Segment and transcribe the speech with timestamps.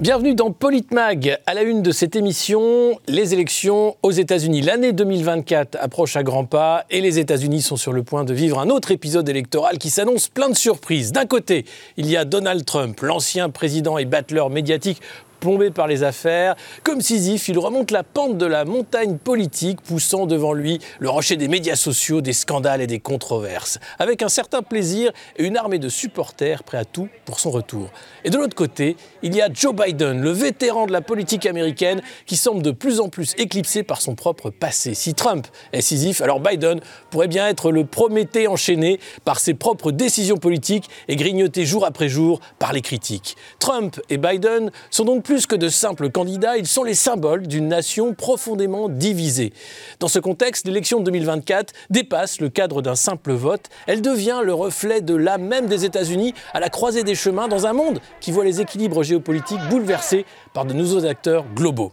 [0.00, 1.38] Bienvenue dans Politmag.
[1.44, 4.60] À la une de cette émission, les élections aux États-Unis.
[4.60, 8.60] L'année 2024 approche à grands pas et les États-Unis sont sur le point de vivre
[8.60, 11.10] un autre épisode électoral qui s'annonce plein de surprises.
[11.10, 11.64] D'un côté,
[11.96, 15.02] il y a Donald Trump, l'ancien président et battleur médiatique
[15.38, 16.54] plombé par les affaires.
[16.84, 21.36] Comme Sisyphe, il remonte la pente de la montagne politique, poussant devant lui le rocher
[21.36, 25.78] des médias sociaux, des scandales et des controverses, avec un certain plaisir et une armée
[25.78, 27.90] de supporters prêts à tout pour son retour.
[28.24, 32.02] Et de l'autre côté, il y a Joe Biden, le vétéran de la politique américaine,
[32.26, 34.94] qui semble de plus en plus éclipsé par son propre passé.
[34.94, 36.80] Si Trump est Sisyphe, alors Biden
[37.10, 42.08] pourrait bien être le Prométhée enchaîné par ses propres décisions politiques et grignoté jour après
[42.08, 43.36] jour par les critiques.
[43.58, 47.68] Trump et Biden sont donc plus que de simples candidats, ils sont les symboles d'une
[47.68, 49.52] nation profondément divisée.
[50.00, 53.66] Dans ce contexte, l'élection de 2024 dépasse le cadre d'un simple vote.
[53.86, 57.66] Elle devient le reflet de l'âme même des États-Unis à la croisée des chemins dans
[57.66, 61.92] un monde qui voit les équilibres géopolitiques bouleversés par de nouveaux acteurs globaux.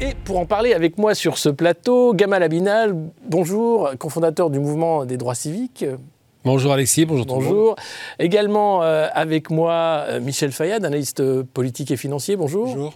[0.00, 2.96] Et pour en parler avec moi sur ce plateau, Gamal Abinal,
[3.28, 5.84] bonjour, cofondateur du mouvement des droits civiques.
[6.44, 7.54] Bonjour Alexis, bonjour tout le monde.
[7.54, 7.76] Bonjour.
[8.18, 12.34] Également euh, avec moi euh, Michel Fayad, analyste politique et financier.
[12.34, 12.66] Bonjour.
[12.66, 12.94] Bonjour.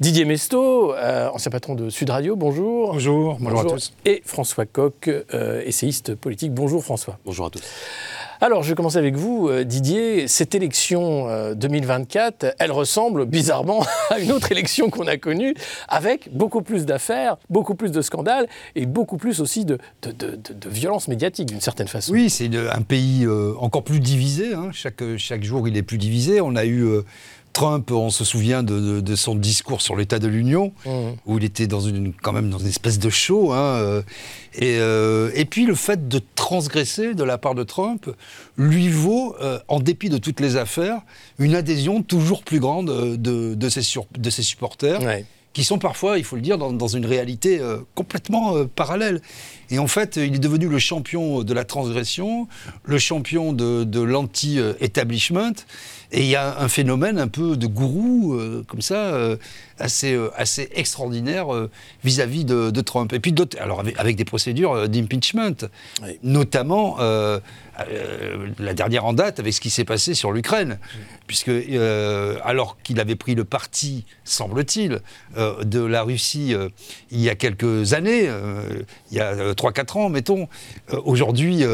[0.00, 2.34] Didier Mesto, euh, ancien patron de Sud Radio.
[2.34, 2.92] Bonjour.
[2.92, 3.92] Bonjour, bonjour à tous.
[4.04, 6.52] Et François Coq, euh, essayiste politique.
[6.52, 7.18] Bonjour François.
[7.24, 7.62] Bonjour à tous.
[8.44, 10.26] Alors, je vais commencer avec vous, euh, Didier.
[10.26, 15.54] Cette élection euh, 2024, elle ressemble bizarrement à une autre élection qu'on a connue,
[15.86, 19.78] avec beaucoup plus d'affaires, beaucoup plus de scandales et beaucoup plus aussi de,
[20.66, 22.12] violence médiatique, d'une certaine façon.
[22.12, 24.54] Oui, c'est un pays euh, encore plus divisé.
[24.54, 24.70] hein.
[24.72, 26.40] Chaque, chaque jour, il est plus divisé.
[26.40, 27.02] On a eu euh,
[27.52, 30.90] Trump, on se souvient de, de- de son discours sur l'état de l'Union, Mmh.
[31.26, 33.52] où il était dans une, quand même dans une espèce de show.
[33.52, 34.02] hein, euh.
[34.54, 38.08] et, euh, et puis le fait de transgresser de la part de Trump
[38.56, 41.00] lui vaut, euh, en dépit de toutes les affaires,
[41.38, 42.86] une adhésion toujours plus grande
[43.18, 45.24] de, de, ses, sur- de ses supporters Ouais.
[45.52, 47.60] qui sont parfois, il faut le dire, dans, dans une réalité
[47.94, 49.20] complètement parallèle.
[49.70, 52.48] Et en fait, il est devenu le champion de la transgression,
[52.84, 55.52] le champion de, de l'anti-establishment.
[56.14, 59.36] Et il y a un phénomène un peu de gourou, euh, comme ça, euh,
[59.78, 61.46] assez, euh, assez extraordinaire
[62.04, 63.12] vis-à-vis de, de Trump.
[63.14, 65.54] Et puis d'autres, alors avec, avec des procédures d'impeachment,
[66.02, 66.18] Oui.
[66.22, 66.98] notamment
[68.58, 70.78] la dernière en date avec ce qui s'est passé sur l'Ukraine,
[71.26, 71.50] puisque
[72.44, 75.00] alors qu'il avait pris le parti, semble-t-il,
[75.36, 76.54] de la Russie
[77.10, 78.30] il y a quelques années,
[79.10, 80.48] il y a euh, 3-4 ans, mettons,
[81.04, 81.64] aujourd'hui,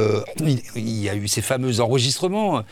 [0.76, 2.62] il y a eu ces fameux enregistrements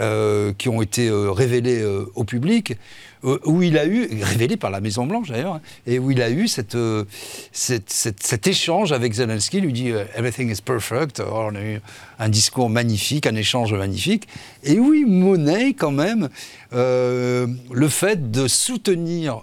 [0.00, 2.74] euh, qui ont été euh, révélés euh, au public,
[3.22, 6.48] où il a eu, révélés par la Maison Blanche d'ailleurs, et où il a eu
[6.48, 6.78] cette,
[7.52, 11.80] cet échange avec Zelensky, il lui dit Everything is perfect, on a eu
[12.18, 14.26] un discours magnifique, un échange magnifique,
[14.64, 16.30] et où il monnaie quand même
[16.72, 19.42] le fait de soutenir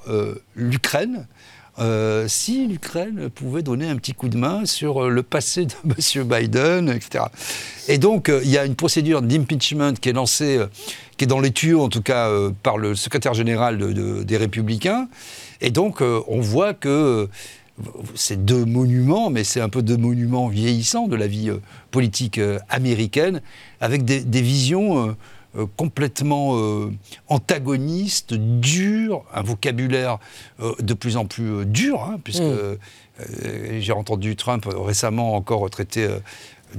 [0.56, 1.28] l'Ukraine,
[1.80, 5.74] euh, si l'Ukraine pouvait donner un petit coup de main sur euh, le passé de
[5.86, 6.24] M.
[6.28, 7.26] Biden, etc.
[7.88, 10.60] Et donc, euh, il y a une procédure d'impeachment qui est lancée,
[11.18, 12.30] qui est dans les tuyaux, en tout cas,
[12.64, 15.08] par le secrétaire général de- de- des Républicains.
[15.62, 17.28] Et donc, on voit que
[18.16, 21.52] c'est deux monuments, mais c'est un peu deux monuments vieillissants de la vie
[21.92, 22.40] politique
[22.70, 23.42] américaine,
[23.82, 25.16] avec des, visions
[25.56, 26.92] euh, complètement euh,
[27.28, 30.18] antagonistes, dures, un vocabulaire
[30.60, 33.80] euh, de plus en plus dur, hein, puisque Mm.
[33.80, 36.08] j'ai entendu Trump récemment encore traiter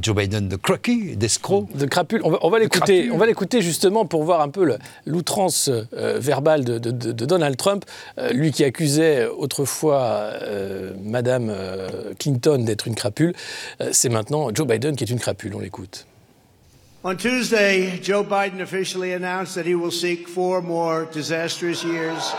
[0.00, 1.66] Joe Biden de croquis, d'escroc.
[1.74, 2.20] De crapule.
[2.22, 2.78] On va, on va l'écouter.
[3.00, 3.12] crapule.
[3.12, 7.24] On va l'écouter justement pour voir un peu l'outrance euh, verbale de, de- de- de
[7.24, 7.84] Donald Trump,
[8.18, 11.52] euh, lui qui accusait autrefois euh, Madame
[12.20, 13.34] Clinton d'être une crapule.
[13.90, 15.54] C'est maintenant Joe Biden qui est une crapule.
[15.56, 16.06] On l'écoute.
[17.04, 22.34] On Tuesday, Joe Biden officially announced that he will seek four more disastrous years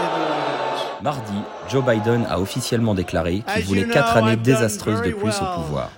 [0.00, 1.00] in the White House.
[1.00, 5.92] Mardi, Joe Biden a officiellement déclaré qu'il voulait quatre années désastreuses de plus au pouvoir.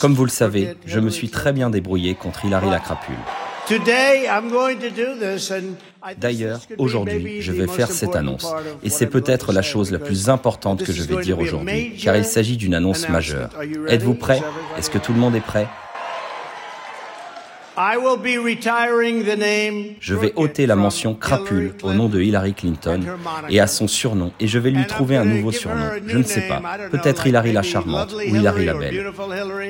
[0.00, 3.16] Comme vous le savez, je me suis très bien débrouillé contre Hillary la crapule.
[6.16, 8.50] D'ailleurs, aujourd'hui, je vais faire cette annonce.
[8.82, 12.16] Et c'est peut-être la chose la plus importante que je is vais dire aujourd'hui, car
[12.16, 13.50] il s'agit d'une annonce majeure.
[13.88, 14.40] Êtes-vous prêts
[14.78, 15.68] Est-ce que tout le monde est prêt?
[20.00, 23.00] Je vais ôter la mention crapule au nom de Hillary Clinton
[23.50, 25.90] et à son surnom, et je vais lui trouver un nouveau surnom.
[26.06, 26.62] Je ne sais pas.
[26.90, 29.12] Peut-être Hillary la charmante ou Hillary la belle.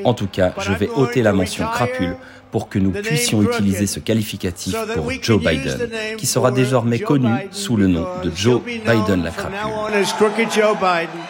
[0.04, 2.16] En tout cas, je vais ôter la mention crapule
[2.52, 7.76] pour que nous puissions utiliser ce qualificatif pour Joe Biden, qui sera désormais connu sous
[7.76, 9.58] le nom de Joe Biden la crapule.
[9.66, 11.20] on as Crooked Joe Biden.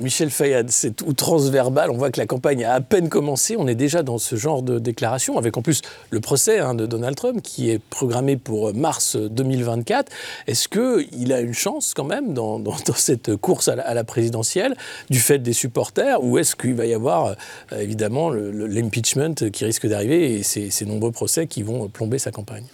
[0.00, 1.90] Michel Fayad, c'est outrance verbale.
[1.90, 3.56] On voit que la campagne a à peine commencé.
[3.58, 6.86] On est déjà dans ce genre de déclaration, avec en plus le procès hein, de
[6.86, 10.10] Donald Trump qui est programmé pour mars 2024.
[10.46, 12.62] Est-ce qu'il a une chance quand même dans,
[12.96, 14.76] cette course à la, présidentielle
[15.10, 19.86] du fait des supporters ou est-ce qu'il va y avoir euh, évidemment l'impeachment qui risque
[19.86, 22.64] d'arriver et ces, ces nombreux procès qui vont plomber sa campagne?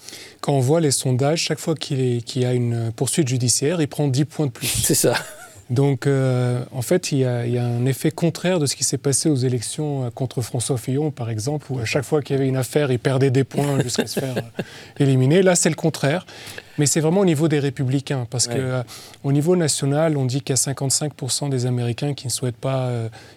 [0.41, 4.09] Quand on voit les sondages, chaque fois qu'il y a une poursuite judiciaire, il prend
[4.09, 4.67] 10 points de plus.
[4.67, 5.15] C'est ça.
[5.70, 9.29] Donc, euh, en fait, il y, a, un effet contraire de ce qui s'est passé
[9.29, 12.49] aux élections euh, contre François Fillon, par exemple, où à chaque fois qu'il y avait
[12.49, 14.62] une affaire, il perdait des points jusqu'à se faire euh,
[14.99, 15.43] éliminer.
[15.43, 16.25] Là, c'est le contraire.
[16.79, 20.59] Mais c'est vraiment au niveau des républicains, parce qu'au niveau national, on dit qu'il y
[20.59, 22.88] a 55% des Américains qui ne souhaitent pas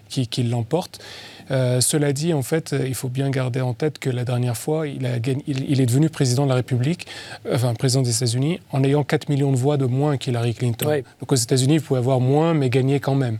[0.09, 0.99] qu'il l'emporte.
[1.51, 4.87] Euh, cela dit, en fait, il faut bien garder en tête que la dernière fois,
[4.87, 5.17] il, a
[5.47, 7.07] il, est devenu président de la République,
[7.51, 11.01] enfin président des États-Unis, en ayant 4 millions de voix de moins qu'Hillary Clinton.
[11.19, 13.37] Donc aux États-Unis, il pouvait avoir moins, mais gagner quand même.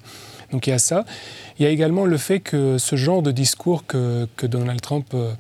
[0.51, 1.05] Donc il y a ça.
[1.57, 5.07] Il y a également le fait que ce genre de discours que, que Donald Trump
[5.13, 5.33] euh,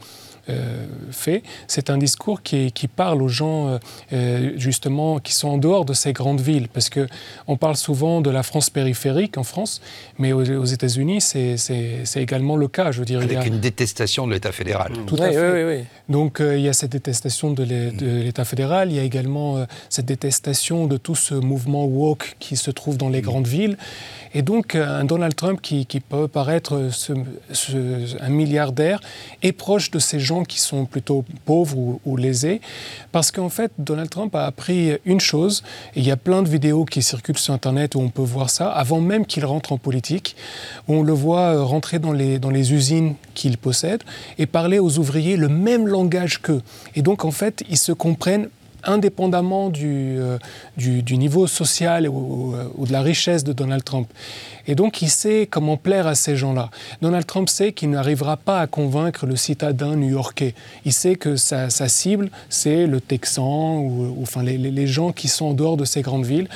[0.51, 3.77] euh, fait, c'est un discours qui, qui, parle aux gens euh,
[4.13, 7.07] euh, justement qui sont en dehors de ces grandes villes, parce que
[7.47, 9.81] on parle souvent de la France périphérique en France,
[10.19, 12.91] mais aux, États-Unis c'est également le cas.
[12.91, 13.45] Je veux dire, avec il y a...
[13.45, 14.93] une détestation de l'État fédéral.
[15.07, 15.85] Tout à fait.
[16.09, 20.87] Donc il y a cette détestation de l'État fédéral, il y a également cette détestation
[20.87, 23.77] de tout ce mouvement woke qui se trouve dans les grandes villes.
[24.33, 26.89] Et donc, un Donald Trump qui, peut paraître
[28.19, 29.01] un milliardaire
[29.43, 32.61] est proche de ces gens qui sont plutôt pauvres ou, lésés,
[33.11, 35.63] parce qu'en fait, Donald Trump a appris une chose,
[35.95, 38.49] et il y a plein de vidéos qui circulent sur Internet où on peut voir
[38.49, 40.35] ça, avant même qu'il rentre en politique,
[40.87, 44.03] où on le voit euh, rentrer dans les, dans les usines qu'il possède
[44.37, 46.61] et parler aux ouvriers le même langage qu'eux.
[46.95, 48.49] Et donc, en fait, ils se comprennent
[48.83, 50.37] indépendamment du, euh,
[50.77, 52.55] du, niveau social ou,
[52.85, 54.07] de la richesse de Donald Trump.
[54.67, 56.69] Et donc il sait comment plaire à ces gens-là.
[57.01, 60.53] Donald Trump sait qu'il n'arrivera pas à convaincre le citadin new-yorkais.
[60.85, 65.27] Il sait que sa, sa cible, c'est le Texan ou, enfin les, les, gens qui
[65.27, 66.47] sont en dehors de ces grandes villes.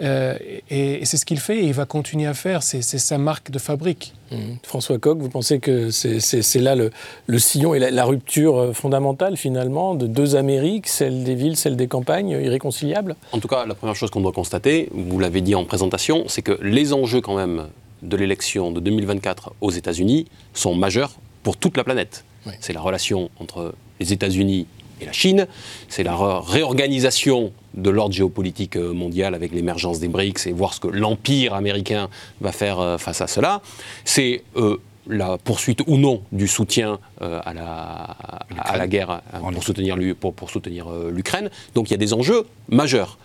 [0.00, 0.34] Euh,
[0.70, 2.62] et, c'est ce qu'il fait et il va continuer à faire.
[2.62, 4.14] C'est sa marque de fabrique.
[4.30, 4.36] Mmh.
[4.62, 6.90] François Coq, vous pensez que c'est là le,
[7.26, 11.76] le, sillon et la, rupture euh, fondamentale finalement de deux Amériques, celle des villes, celle
[11.76, 13.16] des campagnes, irréconciliables?
[13.32, 16.42] En tout cas, la première chose qu'on doit constater, vous l'avez dit en présentation, c'est
[16.42, 17.66] que les enjeux quand même
[18.02, 21.12] de l'élection de 2024 aux États-Unis sont majeurs
[21.42, 22.24] pour toute la planète.
[22.60, 24.66] C'est la relation entre les États-Unis
[25.00, 25.46] et la Chine,
[25.88, 30.80] c'est la réorganisation de l'ordre géopolitique euh, mondial avec l'émergence des BRICS et voir ce
[30.80, 32.08] que l'empire américain
[32.40, 33.62] va faire euh, face à cela.
[34.04, 38.16] C'est euh, la poursuite ou non du soutien à, la,
[38.58, 41.50] à, la, guerre pour soutenir, pour, pour soutenir l'Ukraine.
[41.74, 43.18] Donc il y a des enjeux majeurs.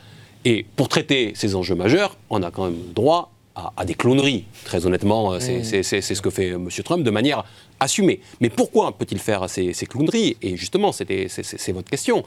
[0.45, 4.45] Et pour traiter ces enjeux majeurs, on a quand même droit à, des cloneries.
[4.65, 5.63] Très honnêtement, mmh.
[5.63, 6.69] c'est ce que fait M.
[6.83, 7.45] Trump de manière
[7.79, 8.19] assumée.
[8.41, 10.37] Mais pourquoi peut-il faire ces, ces clowneries?
[10.41, 12.23] Et justement, c'est votre question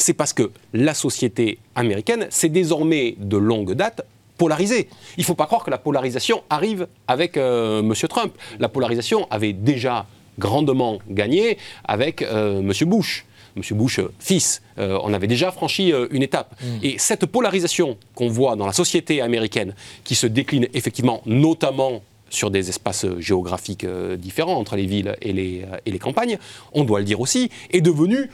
[0.00, 4.02] c'est parce que la société américaine, c'est désormais de longue date
[4.38, 4.88] polarisée.
[5.16, 7.92] Il ne faut pas croire que la polarisation arrive avec euh, M.
[8.08, 8.32] Trump.
[8.58, 10.06] La polarisation avait déjà
[10.38, 12.72] grandement gagné avec euh, M.
[12.88, 13.26] Bush.
[13.60, 13.76] M.
[13.76, 16.54] Bush, euh, fils, on avait déjà franchi une étape.
[16.62, 16.66] Mm.
[16.82, 19.74] Et cette polarisation qu'on voit dans la société américaine,
[20.04, 23.84] qui se décline effectivement notamment sur des espaces géographiques
[24.16, 26.38] différents entre les villes et les, et les campagnes,
[26.72, 28.30] on doit le dire aussi, est devenue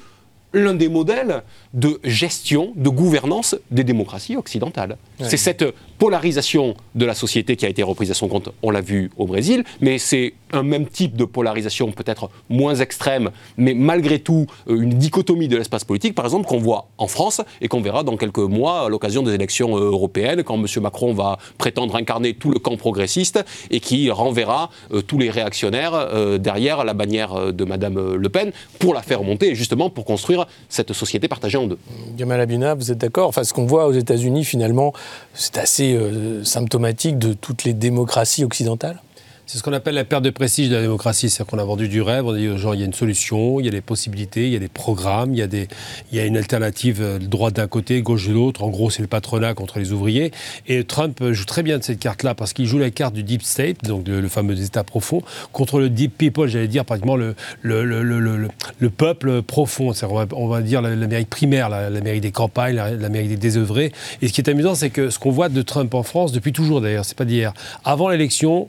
[0.52, 1.42] l'un des modèles
[1.74, 4.96] de gestion, de gouvernance des démocraties occidentales.
[5.20, 5.64] C'est cette
[5.98, 9.26] polarisation de la société qui a été reprise à son compte, on l'a vu au
[9.26, 14.80] Brésil, mais c'est un même type de polarisation peut-être moins extrême, mais malgré tout euh,
[14.80, 18.16] une dichotomie de l'espace politique, par exemple, qu'on voit en France et qu'on verra dans
[18.16, 20.66] quelques mois à l'occasion des élections euh, européennes, quand M.
[20.82, 26.36] Macron va prétendre incarner tout le camp progressiste et qui renverra euh, tous les réactionnaires
[26.38, 30.92] derrière la bannière de Mme Le Pen pour la faire monter, justement pour construire cette
[30.92, 31.78] société partagée en deux.
[32.16, 33.28] Gamal Abina, vous êtes d'accord?
[33.28, 34.92] Enfin, ce qu'on voit aux États-Unis, finalement,
[35.34, 35.98] c'est assez
[36.44, 39.00] symptomatique de toutes les démocraties occidentales
[39.46, 41.30] c'est ce qu'on appelle la perte de prestige de la démocratie.
[41.30, 42.92] C'est-à-dire qu'on a vendu du rêve, on a dit aux gens il y a une
[42.92, 45.68] solution, il y a des possibilités, il y a des programmes, il y a, des,
[46.10, 48.64] il y a une alternative euh, droite d'un côté, gauche de l'autre.
[48.64, 50.32] En gros, c'est le patronat contre les ouvriers.
[50.66, 53.42] Et Trump joue très bien de cette carte-là parce qu'il joue la carte du deep
[53.42, 55.22] state, donc le fameux État profond,
[55.52, 59.92] contre le deep people, j'allais dire pratiquement le, le, le, le peuple profond.
[60.02, 63.92] On va, on va dire l'Amérique primaire, l'Amérique des campagnes, l'Amérique des désœuvrés.
[64.22, 66.52] Et ce qui est amusant, c'est que ce qu'on voit de Trump en France, depuis
[66.52, 67.52] toujours d'ailleurs, c'est pas d'hier,
[67.84, 68.68] avant l'élection,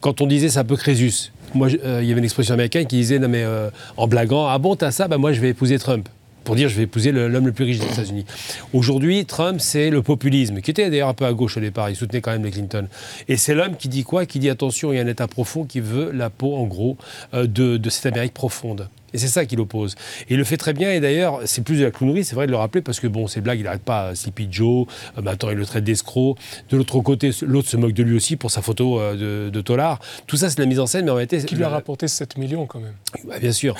[0.00, 2.86] quand on disait c'est un peu Crésus, moi, euh, il y avait une expression américaine
[2.86, 5.50] qui disait, non mais euh, en blaguant, ah bon, t'as ça, bah moi je vais
[5.50, 6.08] épouser Trump.
[6.46, 8.24] pour dire je vais épouser l'homme le plus riche des États-Unis.
[8.72, 11.96] Aujourd'hui, Trump, c'est le populisme, qui était d'ailleurs un peu à gauche au départ, il
[11.96, 12.86] soutenait quand même les Clinton.
[13.28, 14.26] Et c'est l'homme qui dit quoi?
[14.26, 16.96] Qui dit attention, il y a un État profond qui veut la peau, en gros,
[17.34, 18.88] euh, de cette Amérique profonde.
[19.16, 19.94] Et c'est ça qui l'oppose.
[20.28, 22.44] Et il le fait très bien, et d'ailleurs, c'est plus de la clownerie, c'est vrai
[22.44, 25.48] de le rappeler, parce que bon, ces blagues, il n'arrête pas, Sleepy Joe, euh, maintenant
[25.48, 26.36] il le traite d'escroc.
[26.68, 29.60] De l'autre côté, l'autre se moque de lui aussi pour sa photo euh, de, de
[29.62, 30.00] Tolar.
[30.26, 31.42] Tout ça, c'est de la mise en scène, mais en réalité.
[31.42, 32.92] Qui lui a rapporté 7 millions quand même.
[33.24, 33.74] bah, bien sûr.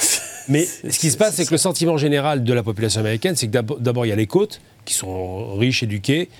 [0.48, 3.48] Mais ce qui se passe, c'est que le sentiment général de la population américaine, c'est
[3.48, 6.30] que d'abord, il y a les côtes, qui sont riches, éduquées,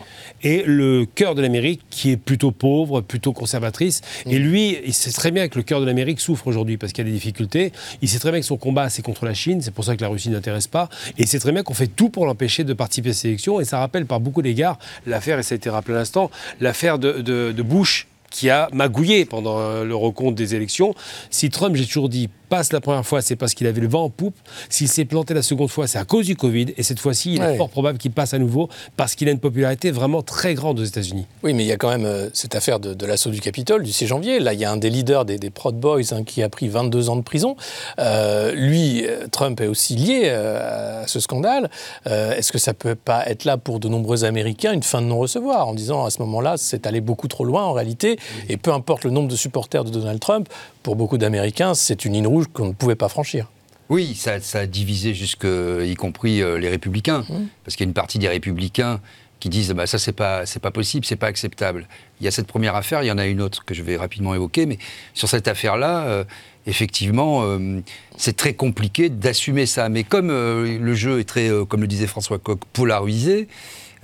[0.43, 4.01] et le cœur de l'Amérique, qui est plutôt pauvre, plutôt conservatrice.
[4.25, 7.05] Et lui, il sait très bien que le cœur de l'Amérique souffre aujourd'hui parce qu'il
[7.05, 7.73] y a des difficultés.
[8.01, 9.61] Il sait très bien que son combat, c'est contre la Chine.
[9.61, 10.89] C'est pour ça que la Russie n'intéresse pas.
[11.19, 13.61] Et il sait très bien qu'on fait tout pour l'empêcher de participer à ces élections.
[13.61, 16.99] Et ça rappelle par beaucoup d'égards l'affaire, et ça a été rappelé à l'instant, l'affaire
[16.99, 20.95] de, de- de Bush qui a magouillé pendant euh, le recompte des élections.
[21.31, 24.05] Si Trump, j'ai toujours dit, passe la première fois, c'est parce qu'il avait le vent
[24.05, 24.37] en poupe.
[24.69, 26.67] S'il s'est planté la seconde fois, c'est à cause du Covid.
[26.77, 27.55] Et cette fois-ci, il Ouais.
[27.55, 30.81] est fort probable qu'il passe à nouveau parce qu'il a une popularité vraiment très grande
[30.81, 31.27] aux États-Unis.
[31.43, 33.83] Oui, mais il y a quand même euh, cette affaire de, de l'assaut du Capitole
[33.83, 34.39] du 6 janvier.
[34.41, 36.69] Là, il y a un des leaders des, des Proud Boys hein, qui a pris
[36.69, 37.57] 22 ans de prison.
[37.99, 41.71] Euh, lui, euh, Trump est aussi lié euh, à ce scandale.
[42.07, 45.69] Est-ce que ça peut pas être là pour de nombreux Américains une fin de non-recevoir
[45.69, 49.05] en disant à ce moment-là, c'est allé beaucoup trop loin en réalité et peu importe
[49.05, 50.49] le nombre de supporters de Donald Trump,
[50.83, 53.51] pour beaucoup d'Américains, c'est une ligne rouge qu'on ne pouvait pas franchir.
[53.89, 57.25] Oui, ça, ça a divisé jusque, y compris euh, les républicains,
[57.65, 59.01] parce qu'il y a une partie des républicains
[59.41, 61.87] qui disent bah, ça c'est pas c'est pas possible, c'est pas acceptable.
[62.21, 63.97] Il y a cette première affaire, il y en a une autre que je vais
[63.97, 64.79] rapidement évoquer, mais
[65.15, 66.25] sur cette affaire-là, euh,
[66.67, 67.81] effectivement, euh,
[68.17, 69.89] c'est très compliqué d'assumer ça.
[69.89, 73.49] Mais comme euh, le jeu est très, comme le disait François Coq, polarisé.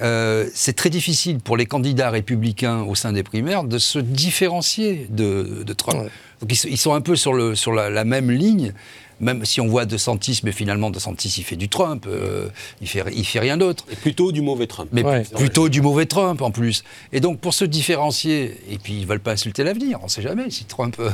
[0.03, 5.07] Euh, c'est très difficile pour les candidats républicains au sein des primaires de se différencier
[5.11, 6.03] de, de Trump.
[6.05, 6.11] Ouais.
[6.41, 8.73] Donc ils, sont- ils sont un peu sur, le, sur la, la même ligne,
[9.21, 12.49] même si on voit De Santis, mais finalement De Santis il fait du Trump, euh,
[12.81, 13.85] il fait, il fait rien d'autre.
[13.93, 14.89] Et plutôt du mauvais Trump.
[14.93, 15.23] Mais Ouais.
[15.37, 16.83] plutôt du mauvais Trump en plus.
[17.13, 20.23] Et donc pour se différencier, et puis ils veulent pas insulter l'avenir, on ne sait
[20.23, 21.11] jamais si Trump euh,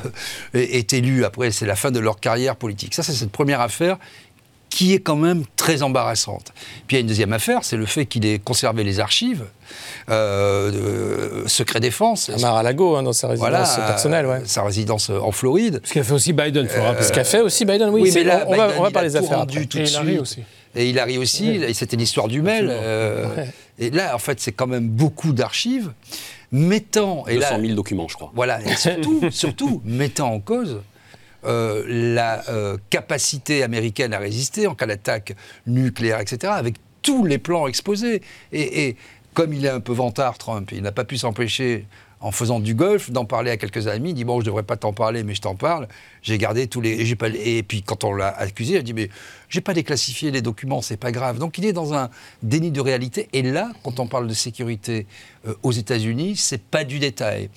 [0.54, 2.94] est, est élu, après c'est la fin de leur carrière politique.
[2.94, 3.98] Ça c'est cette première affaire
[4.70, 6.52] qui est quand même très embarrassante.
[6.86, 9.44] Puis il y a une deuxième affaire, c'est le fait qu'il ait conservé les archives,
[10.10, 12.30] euh, de secret défense.
[12.30, 14.36] À Mar-a-Lago, hein, dans sa résidence Voilà, personnelle, ouais.
[14.42, 15.80] euh, sa résidence en Floride.
[15.84, 17.04] Ce qu'a fait aussi Biden, il faut rappeler.
[17.06, 18.10] Ce qu'a fait aussi Biden, oui.
[18.14, 19.64] mais là, on, on va, Biden, on va il parler a des tout affaires après.
[19.66, 20.20] tout Et de Hillary suite.
[20.20, 20.42] aussi.
[20.76, 22.68] Et Hillary aussi, et c'était l'histoire du mail.
[22.70, 23.48] euh, Ouais.
[23.80, 25.92] Et là, en fait, c'est quand même beaucoup d'archives
[26.52, 27.24] mettant.
[27.28, 28.30] Et 200 là, 000 documents, je crois.
[28.34, 30.80] voilà, et surtout, surtout mettant en cause
[31.44, 35.36] euh, la euh, capacité américaine à résister en cas d'attaque
[35.68, 38.22] nucléaire, etc., avec tous les plans exposés.
[38.52, 38.96] Et,
[39.34, 41.86] comme il est un peu vantard, Trump, il n'a pas pu s'empêcher,
[42.20, 44.10] en faisant du golf, d'en parler à quelques amis.
[44.10, 45.86] Il dit Bon, je ne devrais pas t'en parler, mais je t'en parle.
[46.22, 47.14] J'ai gardé tous les.
[47.44, 49.08] Et, puis, quand on l'a accusé, il dit Mais
[49.48, 51.38] j'ai pas déclassifié les documents, c'est pas grave.
[51.38, 52.10] Donc, il est dans un
[52.42, 53.28] déni de réalité.
[53.32, 55.06] Et là, quand on parle de sécurité
[55.46, 57.48] euh, aux États-Unis, c'est pas du détail.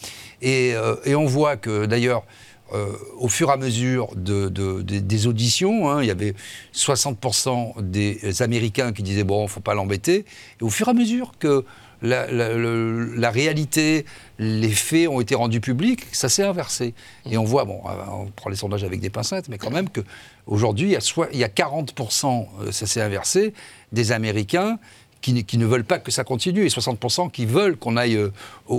[0.43, 0.75] Et
[1.07, 2.23] on voit que, d'ailleurs,
[2.73, 6.33] euh, au fur et à mesure de, de- des- auditions, hein, il y avait
[6.73, 10.25] 60% des Américains qui disaient bon, faut pas l'embêter.
[10.59, 11.65] Et au fur et à mesure que
[12.03, 14.05] la, réalité,
[14.39, 16.93] les faits ont été rendus publics, ça s'est inversé.
[17.29, 19.89] Et on voit, bon, euh, on prend les sondages avec des pincettes, mais quand même
[19.89, 20.01] que
[20.47, 23.53] aujourd'hui, il y a, soit- il y a 40%, euh, ça s'est inversé,
[23.91, 24.79] des Américains
[25.21, 28.31] qui, ne- veulent pas que ça continue et 60% qui veulent qu'on aille au,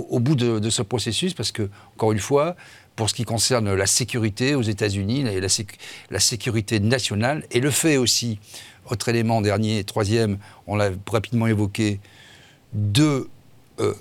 [0.09, 2.57] au bout de, de ce processus parce que, encore une fois,
[2.95, 5.47] pour ce qui concerne la sécurité aux États-Unis et la,
[6.11, 7.45] la sécurité nationale.
[7.51, 8.39] Et le fait aussi,
[8.85, 11.99] autre élément dernier, troisième, on l'a rapidement évoqué,
[12.73, 13.29] de
[13.79, 13.93] euh,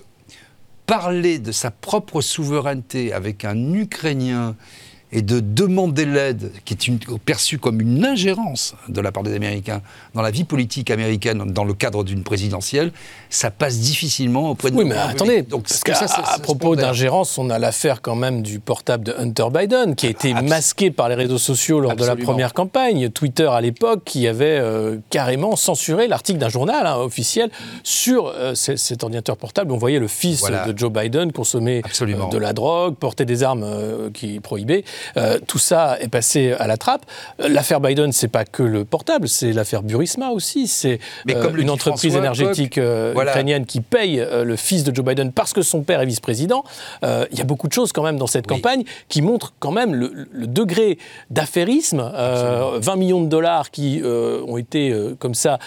[0.86, 4.56] parler de sa propre souveraineté avec un Ukrainien
[5.12, 9.34] et de demander l'aide, qui est une- perçue comme une ingérence de la part des
[9.34, 9.82] Américains
[10.14, 12.92] dans la vie politique américaine dans le cadre d'une présidentielle,
[13.28, 15.48] ça passe difficilement auprès de Oui, mais attendez, publics.
[15.48, 18.58] Donc, parce tout qu'à ça, ça- à propos d'ingérence, on a l'affaire quand même du
[18.58, 22.16] portable de Hunter Biden, qui a été masqué par les réseaux sociaux lors de la
[22.16, 23.10] première campagne.
[23.10, 27.50] Twitter, à l'époque, qui avait euh, carrément censuré l'article d'un journal hein, officiel
[27.82, 29.72] sur euh, cet ordinateur portable.
[29.72, 30.66] On voyait le fils Voilà.
[30.66, 33.66] de Joe Biden consommer euh, de la drogue, porter des armes
[34.14, 34.84] qui prohibaient.
[35.16, 37.04] Euh, tout ça est passé à la trappe.
[37.40, 40.66] Euh, L'affaire Biden, c'est pas que le portable, c'est l'affaire Burisma aussi.
[40.68, 40.98] C'est
[41.30, 43.30] euh, une entreprise François énergétique Voilà.
[43.32, 46.64] ukrainienne qui paye le fils de Joe Biden parce que son père est vice-président.
[47.02, 48.56] Il y a beaucoup de choses quand même dans cette Oui.
[48.56, 50.98] campagne qui montrent quand même le, le degré
[51.30, 52.00] d'affairisme.
[52.14, 55.58] Euh, 20 millions de dollars qui ont été comme ça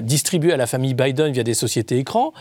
[0.00, 2.32] distribués à la famille Biden via des sociétés écrans.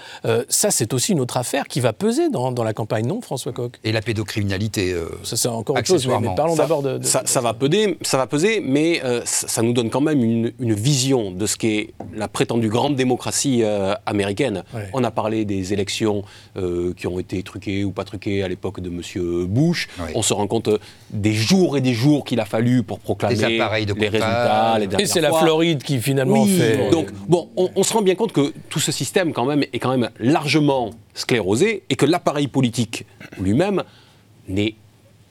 [0.50, 3.52] Ça, c'est aussi une autre affaire qui va peser dans, dans la campagne, non, François
[3.54, 4.96] Coq Et la pédocriminalité.
[5.24, 6.08] Ça, c'est encore autre chose.
[6.08, 6.14] mais-.
[6.44, 9.48] Parlons Ça- d'abord de, de- ça, ça va peser, ça va peser, mais euh, ça,
[9.48, 13.62] ça nous donne quand même une, une vision de ce qu'est la prétendue grande démocratie
[13.64, 14.64] euh, américaine.
[14.74, 14.90] Ouais.
[14.94, 16.24] On a parlé des élections
[16.58, 19.02] euh, qui ont été truquées ou pas truquées à l'époque de M.
[19.48, 19.88] Bush.
[20.00, 20.12] Ouais.
[20.16, 20.70] On se rend compte
[21.12, 24.78] des jours et des jours qu'il a fallu pour proclamer Les de les résultats.
[24.80, 25.32] Les Et c'est la.
[25.34, 26.90] Floride qui finalement Oui, fait.
[26.92, 29.80] donc bon, on, on se rend bien compte que tout ce système quand même est
[29.80, 33.06] quand même largement sclérosé et que l'appareil politique
[33.40, 33.84] lui-même
[34.48, 34.76] n'est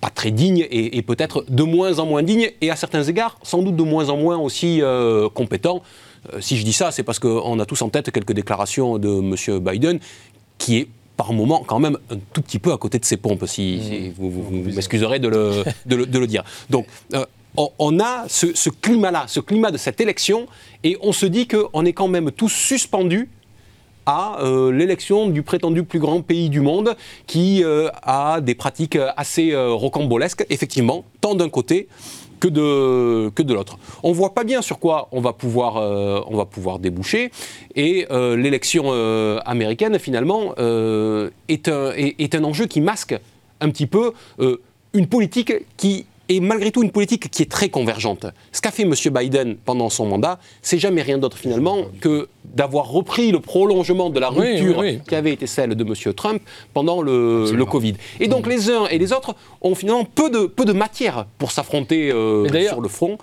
[0.03, 3.39] pas très digne et, et peut-être de moins en moins digne et à certains égards
[3.43, 5.83] sans doute de moins en moins aussi euh, compétent.
[6.35, 9.09] Euh, si je dis ça, c'est parce qu'on a tous en tête quelques déclarations de
[9.21, 9.59] M.
[9.61, 9.99] Biden
[10.59, 13.45] qui est par moment quand même un tout petit peu à côté de ses pompes,
[13.47, 16.43] si, si vous, vous- vous m'excuserez de le, de, le, de le dire.
[16.71, 17.25] Donc, euh,
[17.57, 20.47] on, on a ce, ce climat-là, ce climat de cette élection,
[20.83, 23.29] et on se dit qu'on est quand même tous suspendus
[24.07, 28.99] à euh, l'élection du prétendu plus grand pays du monde qui euh, a des pratiques
[29.17, 31.89] assez euh, rocambolesques, effectivement, tant d'un côté
[32.41, 33.79] que de, que de l'autre.
[34.03, 35.77] On ne voit pas bien sur quoi on va pouvoir,
[36.29, 37.31] on va pouvoir déboucher,
[37.77, 38.91] et l'élection
[39.47, 43.15] américaine, finalement, est, un, est- un enjeu qui masque
[43.61, 44.13] un petit peu
[44.93, 48.27] une politique qui est malgré tout une politique qui est très convergente.
[48.53, 48.95] Ce qu'a fait M.
[49.13, 54.21] Biden pendant son mandat, c'est jamais rien d'autre finalement que d'avoir repris le prolongement de
[54.21, 55.01] la rupture oui, oui.
[55.07, 56.15] qui avait été celle de M.
[56.15, 56.43] Trump
[56.75, 57.95] pendant le, le Covid.
[58.21, 61.51] Et donc les uns et les autres ont finalement peu de, peu de matière pour
[61.53, 63.19] s'affronter euh, sur le front.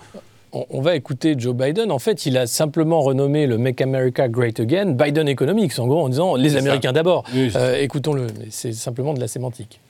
[0.52, 1.92] On, va écouter Joe Biden.
[1.92, 6.02] En fait, il a simplement renommé le Make America Great Again Biden Economics, en gros,
[6.02, 7.22] en disant les Américains d'abord.
[7.36, 8.26] Euh, Écoutons-le.
[8.50, 9.80] C'est simplement de la sémantique.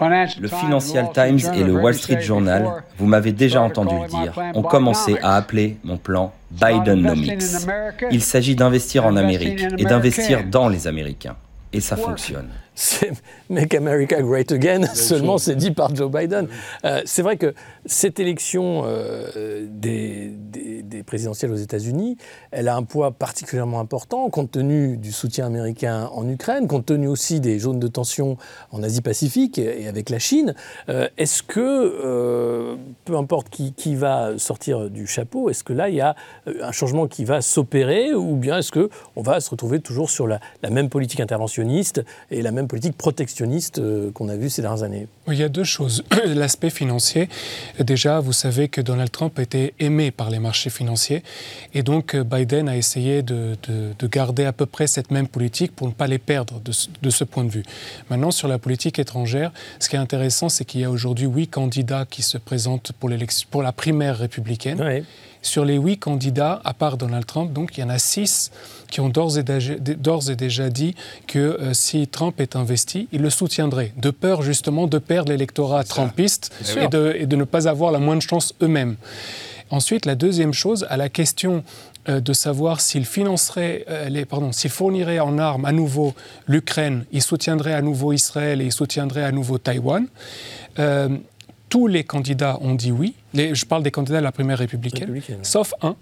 [0.00, 4.62] Le Financial Times et le Wall Street Journal, vous m'avez déjà entendu le dire, ont
[4.62, 7.42] commencé à appeler mon plan Bidenomics.
[8.10, 11.36] Il s'agit d'investir en Amérique et d'investir dans les Américains.
[11.72, 12.48] Et ça fonctionne.
[12.74, 13.12] C'est
[13.50, 16.48] Make America Great Again, seulement c'est dit par Joe Biden.
[16.86, 22.16] Euh, c'est vrai que cette élection euh, des, des- des présidentielles aux États-Unis,
[22.50, 27.08] elle a un poids particulièrement important compte tenu du soutien américain en Ukraine, compte tenu
[27.08, 28.36] aussi des zones de tension
[28.70, 30.54] en Asie-Pacifique et et avec la Chine.
[30.88, 35.94] Euh, est-ce que, peu importe qui, qui va sortir du chapeau, est-ce que là il
[35.96, 36.14] y a
[36.62, 40.26] un changement qui va s'opérer ou bien est-ce que on va se retrouver toujours sur
[40.26, 44.62] la, la même politique interventionniste et la même politique protectionniste euh, qu'on a vue ces
[44.62, 46.02] dernières années Il y a deux choses.
[46.26, 47.28] L'aspect financier.
[47.78, 51.22] Déjà, vous savez que Donald Trump était aimé par les marchés financiers.
[51.74, 55.28] Et donc, euh, Biden a essayé de, de- de garder à peu près cette même
[55.28, 57.64] politique pour ne pas les perdre de, ce- de ce point de vue.
[58.10, 61.48] Maintenant, sur la politique étrangère, ce qui est intéressant, c'est qu'il y a aujourd'hui huit
[61.48, 63.10] candidats qui se présentent pour,
[63.50, 64.80] pour la primaire républicaine.
[64.80, 65.04] Ouais.
[65.42, 68.52] Sur les huit candidats, à part Donald Trump, donc il y en a six
[68.90, 70.94] qui ont d'ores et, déjà- d'ores et déjà dit
[71.26, 75.82] que euh, si Trump est investi, ils le soutiendraient, de peur justement de perdre l'électorat
[75.82, 78.96] trumpiste et de, et de ne pas avoir la moindre chance eux-mêmes.
[79.70, 81.64] Ensuite, la deuxième chose, à la question
[82.08, 86.14] euh, de savoir s'il financerait, euh, les, pardon, s'il fournirait en armes à nouveau
[86.46, 90.06] l'Ukraine, il soutiendrait à nouveau Israël et il soutiendrait à nouveau Taïwan.
[90.78, 91.08] Euh,
[91.72, 93.14] tous les candidats ont dit oui.
[93.32, 95.44] Les- je parle des candidats de la primaire républicaine, Républicaine, ouais.
[95.44, 95.96] sauf un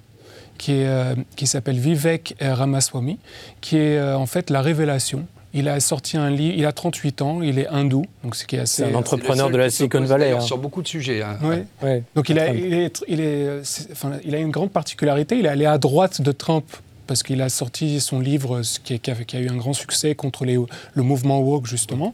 [0.58, 3.18] qui, est, euh, qui s'appelle Vivek euh, Ramaswamy,
[3.60, 5.26] qui est euh, en fait la révélation.
[5.54, 8.56] Il a sorti un livre, il a 38 ans, il est hindou, donc ce qui
[8.56, 8.82] est assez...
[8.84, 10.32] C'est un entrepreneur C'est de la Silicon Valley.
[10.32, 10.40] hein.
[10.40, 11.22] Sur beaucoup de sujets.
[11.22, 11.38] hein.
[11.42, 11.64] Ouais.
[11.82, 12.02] Ouais.
[12.16, 12.58] Donc il a, Trump.
[12.64, 15.78] il, est, il, est, c'est- enfin, il a une grande particularité, il est allé à
[15.78, 16.64] droite de Trump
[17.10, 21.40] parce qu'il a sorti son livre qui, a, eu un grand succès contre le mouvement
[21.40, 22.12] woke justement.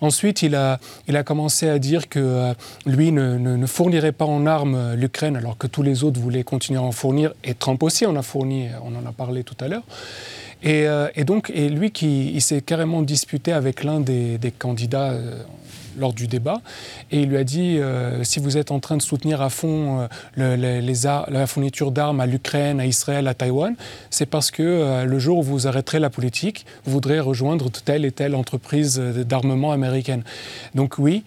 [0.00, 0.78] Ensuite, il a,
[1.24, 2.54] commencé à dire que euh,
[2.86, 6.78] lui ne, fournirait pas en armes euh, l'Ukraine alors que tous les autres voulaient continuer
[6.78, 9.66] à en fournir et Trump aussi en a fourni, on en a parlé tout à
[9.66, 9.82] l'heure.
[10.62, 15.42] Et, euh, donc, lui qui il s'est carrément disputé avec l'un des, candidats euh,
[15.98, 16.60] lors du débat,
[17.10, 20.08] et il lui a dit euh, si vous êtes en train de soutenir à fond
[20.38, 23.74] euh, la fourniture d'armes à l'Ukraine, à Israël, à Taïwan,
[24.10, 28.04] c'est parce que euh, le jour où vous arrêterez la politique, vous voudrez rejoindre telle
[28.04, 30.22] et telle entreprise d'armement américaine.
[30.74, 31.24] Donc oui.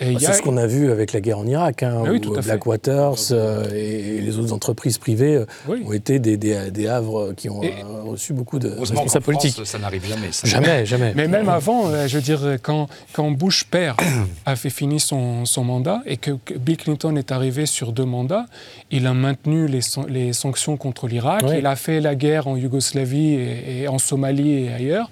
[0.00, 2.16] Et y C'est ce qu'on a vu avec la guerre en Irak, hein, Ah oui,
[2.16, 2.48] où tout à fait.
[2.50, 5.82] Blackwaters euh, et les autres entreprises privées euh, Oui.
[5.86, 9.60] ont été des, des, des havres qui ont Et- euh, reçu beaucoup de responsables politiques.
[9.64, 10.32] Ça n'arrive jamais.
[10.32, 10.46] ça.
[10.48, 11.12] Jamais, jamais.
[11.14, 13.96] Mais même avant, euh, je veux dire, quand, quand Bush père
[14.46, 18.04] a fait fini son, son mandat et que, que Bill Clinton est arrivé sur deux
[18.04, 18.46] mandats,
[18.90, 21.56] il a maintenu les, les sanctions contre l'Irak, Oui.
[21.58, 25.10] il a fait la guerre en Yougoslavie et, et en Somalie et ailleurs.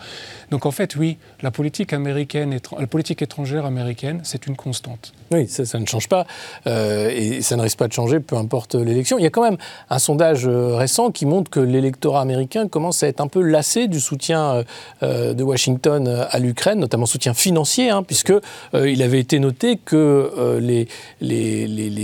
[0.51, 5.13] Donc en fait, oui, la politique américaine, la politique étrangère américaine, c'est une constante.
[5.33, 6.27] Oui, ça, ne change pas.
[6.67, 9.19] Euh, et ça ne risque pas de changer, peu importe l'élection.
[9.19, 9.57] Il y a quand même
[9.89, 13.89] un sondage euh, récent qui montre que l'électorat américain commence à être un peu lassé
[13.89, 14.65] du soutien
[15.03, 18.33] euh, de Washington à l'Ukraine, notamment soutien financier, hein, puisque
[18.75, 20.87] il avait été noté que les,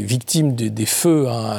[0.03, 1.53] victimes des feux hein,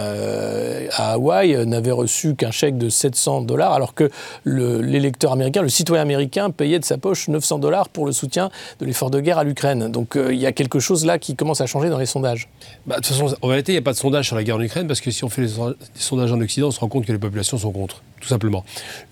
[0.91, 4.09] à Hawaï n'avaient reçu qu'un chèque de 700 dollars, alors que
[4.45, 8.85] l'électeur américain, le citoyen américain, payait de sa poche 900 dollars pour le soutien de
[8.85, 9.89] l'effort de guerre à l'Ukraine.
[9.91, 12.49] Donc il y a quelque chose là qui commence à changer dans les sondages.
[12.85, 14.57] Bah, De toute façon, en réalité, il n'y a pas de sondage sur la guerre
[14.57, 15.49] en Ukraine parce que si on fait les
[15.95, 18.63] sondages en Occident, on se rend compte que les populations sont contre tout simplement.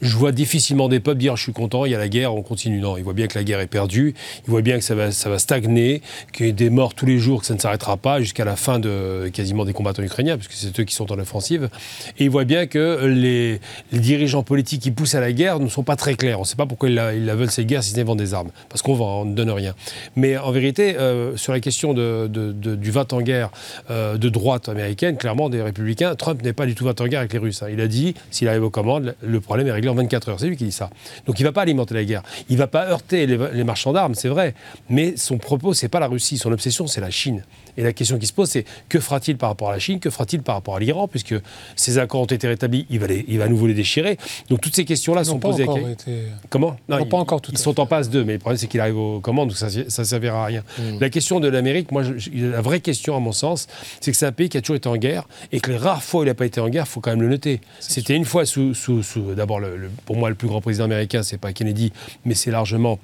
[0.02, 2.44] Je vois difficilement des peuples dire je suis content, il y a la guerre, on
[2.44, 2.80] continue.
[2.80, 4.14] Non, ils voient bien que la guerre est perdue,
[4.46, 6.02] ils voient bien que ça va, ça va stagner,
[6.34, 8.56] qu'il y a des morts tous les jours, que ça ne s'arrêtera pas jusqu'à la
[8.56, 11.70] fin de quasiment des combattants ukrainiens, puisque c'est eux qui sont en offensive.
[12.18, 13.60] Et ils voient bien que les,
[13.92, 16.40] dirigeants politiques qui poussent à la guerre ne sont pas très clairs.
[16.40, 18.52] On ne sait pas pourquoi ils veulent, cette guerre, si ce n'est vendre des armes.
[18.70, 19.74] Parce qu'on vend, on ne donne rien.
[20.16, 23.50] Mais en vérité, euh, sur la question de, du 20 en guerre
[23.90, 27.20] euh, de droite américaine, clairement, des républicains, Trump n'est pas du tout 20 en guerre
[27.20, 27.64] avec les Russes.
[27.64, 27.68] Hein.
[27.72, 30.40] Il a dit, s'il arrive aux le problème est réglé en 24 heures.
[30.40, 30.90] C'est lui qui dit ça.
[31.26, 32.24] Donc il ne va pas alimenter la guerre.
[32.50, 34.54] Il ne va pas heurter les, marchands d'armes, c'est vrai.
[34.90, 36.38] Mais son propos, c'est pas la Russie.
[36.38, 37.44] Son obsession, c'est la Chine.
[37.78, 40.10] Et la question qui se pose, c'est que fera-t-il par rapport à la Chine Que
[40.10, 41.36] fera-t-il par rapport à l'Iran Puisque
[41.76, 44.18] ces accords ont été rétablis, il va, il va à nouveau les déchirer.
[44.50, 45.68] Donc toutes ces questions-là sont posées.
[46.50, 46.76] Comment?
[46.90, 48.98] Non, pas encore tout Ils sont en passe d'eux, mais le problème, c'est qu'il arrive
[48.98, 50.64] aux commandes, donc ça ne servira à rien.
[50.78, 51.00] Hmm.
[51.00, 53.68] La question de l'Amérique, moi, la vraie question, à mon sens,
[54.02, 56.04] c'est que c'est un pays qui a toujours été en guerre et que les rares
[56.04, 57.62] fois où il n'a pas été en guerre, il faut quand même le noter.
[57.80, 59.62] C'était une fois sous, sous, sous d'abord,
[60.06, 61.92] pour moi, le plus grand président américain, c'est pas Kennedy,
[62.26, 63.00] mais c'est largement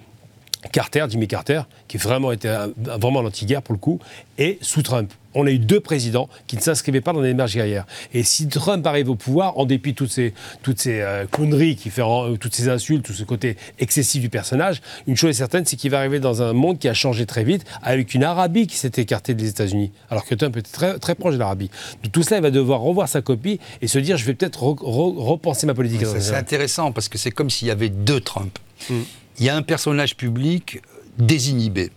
[0.71, 3.99] Carter, Jimmy Carter, qui vraiment était vraiment l'anti-guerre pour le coup,
[4.37, 5.11] et sous Trump.
[5.35, 7.85] On a eu deux présidents qui ne s'inscrivaient pas dans les démarches guerrières.
[8.13, 11.75] Et si Trump arrive au pouvoir, en dépit de toutes ces, toutes ces euh, conneries,
[11.75, 15.33] qui fait, euh, toutes ces insultes, tout ce côté excessif du personnage, une chose est
[15.33, 18.23] certaine, c'est qu'il va arriver dans un monde qui a changé très vite, avec une
[18.23, 21.71] Arabie qui s'est écartée des États-Unis, alors que Trump était très, très proche de l'Arabie.
[22.11, 25.65] Tout cela, il va devoir revoir sa copie et se dire, je vais peut-être repenser
[25.65, 26.05] ma politique.
[26.05, 28.59] c'est intéressant, parce que c'est comme s'il y avait deux Trump.
[28.89, 29.01] Mm.
[29.39, 30.81] Il y a un personnage public
[31.17, 31.91] désinhibé,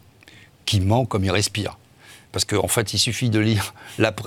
[0.64, 1.78] qui ment comme il respire.
[2.32, 3.72] Parce qu'en fait, il suffit de lire,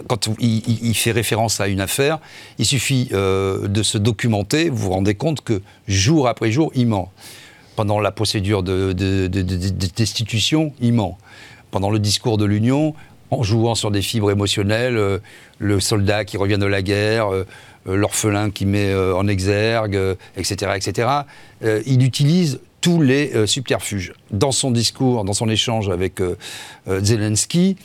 [0.08, 2.17] quand il, fait référence à une affaire,
[2.58, 6.88] il suffit euh, de se documenter, vous vous rendez compte que jour après jour, il
[6.88, 7.12] ment.
[7.76, 8.93] Pendant la procédure de,
[9.95, 11.19] destitution, il ment.
[11.69, 12.95] Pendant le discours de l'Union,
[13.30, 15.19] en jouant sur des fibres émotionnelles, euh,
[15.60, 17.45] le soldat qui revient de la guerre, euh,
[17.86, 19.98] l'orphelin qui met en exergue,
[20.36, 21.10] etc., etc.
[21.86, 24.13] il utilise tous les euh, subterfuges.
[24.32, 26.38] Dans son discours, dans son échange avec euh,
[26.88, 27.78] euh, Zelensky,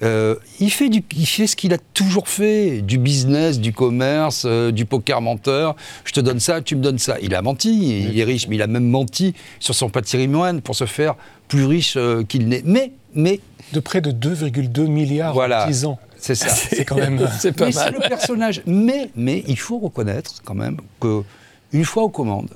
[0.00, 4.84] il, fait du, il fait ce qu'il a toujours fait, du business, du commerce, du
[4.84, 5.74] poker menteur.
[6.04, 7.16] Je te donne ça, tu me donnes ça.
[7.20, 10.76] Il a menti, il est riche, mais il a même menti sur son patrimoine pour
[10.76, 11.16] se faire
[11.48, 12.62] plus riche qu'il n'est.
[12.64, 13.40] Mais, mais...
[13.72, 15.64] De près de 2,2 milliards voilà.
[15.64, 15.98] en 10 ans.
[16.16, 16.48] C'est ça.
[16.54, 17.28] C'est quand même.
[17.40, 17.94] c'est pas mal.
[17.94, 18.62] le personnage.
[18.66, 21.22] Mais, mais il faut reconnaître quand même que
[21.72, 22.50] une fois aux commandes,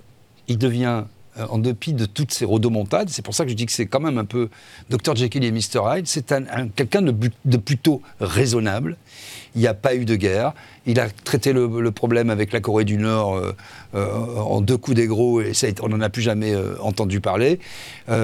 [0.47, 1.05] il devient
[1.39, 3.09] euh, en dépit de toutes ces rodomontades.
[3.09, 4.51] C'est pour ça que je dis que c'est quand même un peu
[4.91, 6.07] Dr Jekyll et Mr Hyde.
[6.07, 8.99] C'est un, quelqu'un de, plutôt raisonnable.
[9.55, 10.53] Il n'y a pas eu de guerre.
[10.85, 13.57] Il a traité le, problème avec la Corée du Nord euh,
[13.95, 17.61] euh, en deux coups d'égros et on n'en a plus jamais entendu parler.
[18.09, 18.15] il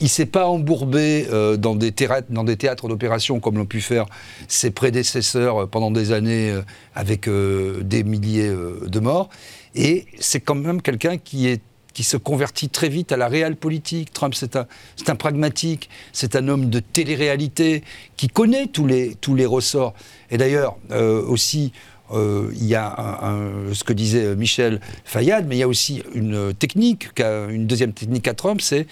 [0.00, 1.26] ne s'est pas embourbé
[1.58, 1.92] dans des,
[2.28, 4.04] dans, des théâtres d'opération comme l'ont pu faire
[4.46, 6.54] ses prédécesseurs pendant des années
[6.94, 8.52] avec des milliers
[8.86, 9.30] de morts.
[9.74, 11.62] Et c'est quand même quelqu'un qui est
[11.98, 14.12] qui se convertit très vite à la réelle politique.
[14.12, 14.68] Trump, c'est un,
[15.08, 17.82] un, pragmatique, c'est un homme de télé-réalité
[18.16, 19.94] qui connaît tous les, tous les ressorts.
[20.30, 21.72] Et d'ailleurs, euh, aussi,
[22.12, 23.34] euh, il y a
[23.72, 28.28] ce que disait Michel Fayad, mais il y a aussi une technique, une deuxième technique
[28.28, 28.86] à Trump, c'est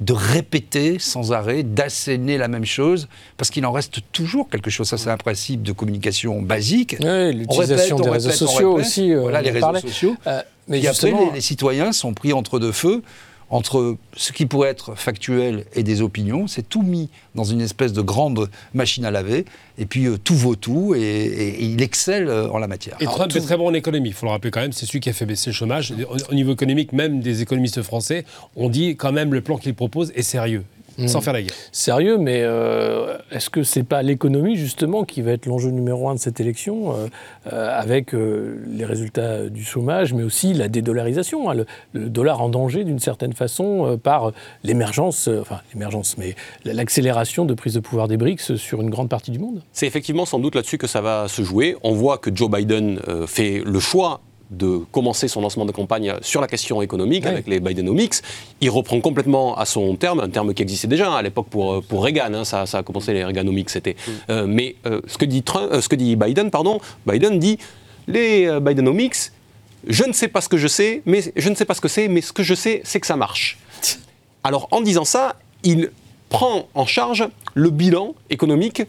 [0.00, 4.88] de répéter sans arrêt, d'asséner la même chose, parce qu'il en reste toujours quelque chose.
[4.88, 6.96] Ça, c'est un principe de communication basique.
[7.00, 9.14] Oui, l'utilisation des réseaux sociaux aussi.
[9.14, 10.16] voilà, les réseaux sociaux.
[10.68, 13.02] Mais et après, les, citoyens sont pris entre deux feux,
[13.50, 16.46] entre ce qui pourrait être factuel et des opinions.
[16.46, 19.44] C'est tout mis dans une espèce de grande machine à laver,
[19.76, 22.96] et puis euh, tout vaut tout, et, il excelle euh, en la matière.
[23.00, 25.00] Et Trump est très bon en économie, il faut le rappeler quand même, c'est celui
[25.00, 25.92] qui a fait baisser le chômage.
[26.30, 28.24] Au, niveau économique, même des économistes français
[28.56, 30.64] ont dit quand même le plan qu'il propose est sérieux
[31.06, 31.22] sans mm.
[31.22, 31.54] faire la guerre.
[31.72, 36.14] Sérieux, mais euh, est-ce que c'est pas l'économie justement qui va être l'enjeu numéro un
[36.14, 37.06] de cette élection, euh,
[37.52, 42.84] euh, avec les résultats du chômage, mais aussi la dédollarisation, hein, le, dollar en danger
[42.84, 48.56] d'une certaine façon par l'émergence, enfin l'émergence, mais l'accélération de prise de pouvoir des BRICS
[48.56, 49.62] sur une grande partie du monde?
[49.72, 51.76] C'est effectivement sans doute là-dessus que ça va se jouer.
[51.82, 54.20] On voit que Joe Biden fait le choix
[54.52, 58.14] de commencer son lancement de campagne sur la question économique avec les Bidenomics.
[58.60, 61.82] Il reprend complètement à son terme, un terme qui existait déjà hein, à l'époque pour,
[61.82, 63.96] pour Reagan, hein, ça, ça, a commencé les Reaganomics, c'était.
[64.30, 67.58] Euh, mais euh, ce, que dit Trump, ce que dit Biden, pardon, Biden dit
[68.06, 69.30] les Bidenomics,
[69.86, 71.88] je ne sais pas ce que je sais, mais je ne sais pas ce que
[71.88, 73.58] c'est, mais ce que je sais, c'est que ça marche.
[74.44, 75.90] Alors en disant ça, il
[76.28, 78.82] prend en charge le bilan économique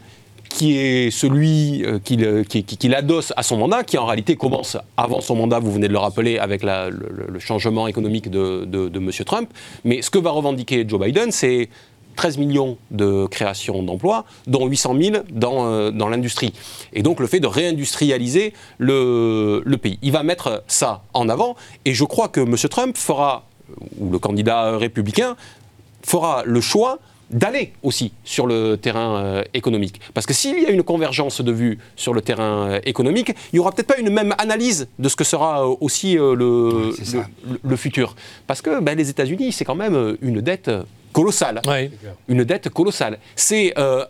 [0.54, 5.20] qui est celui euh, euh, qu'il adosse à son mandat, qui en réalité commence avant
[5.20, 9.10] son mandat, vous venez de le rappeler, avec le, changement économique de, M.
[9.26, 9.50] Trump.
[9.84, 11.68] Mais ce que va revendiquer Joe Biden, c'est
[12.14, 16.52] 13 millions de créations d'emplois, dont 800 000 dans, euh, dans l'industrie.
[16.92, 19.98] Et donc le fait de réindustrialiser le, le, pays.
[20.02, 22.54] Il va mettre ça en avant, et je crois que M.
[22.70, 23.44] Trump fera,
[23.98, 25.34] ou le candidat républicain,
[26.04, 27.00] fera le choix
[27.34, 30.00] d'aller aussi sur le terrain euh, économique.
[30.14, 33.56] Parce que s'il y a une convergence de vues sur le terrain euh, économique, il
[33.56, 36.94] n'y aura peut-être pas une même analyse de ce que sera euh, aussi le,
[37.62, 38.14] le, futur.
[38.46, 40.70] Parce que ben, les États-Unis, c'est quand même une dette
[41.14, 41.62] colossale.
[42.28, 43.18] Une dette colossale.
[43.36, 44.04] C'est euh,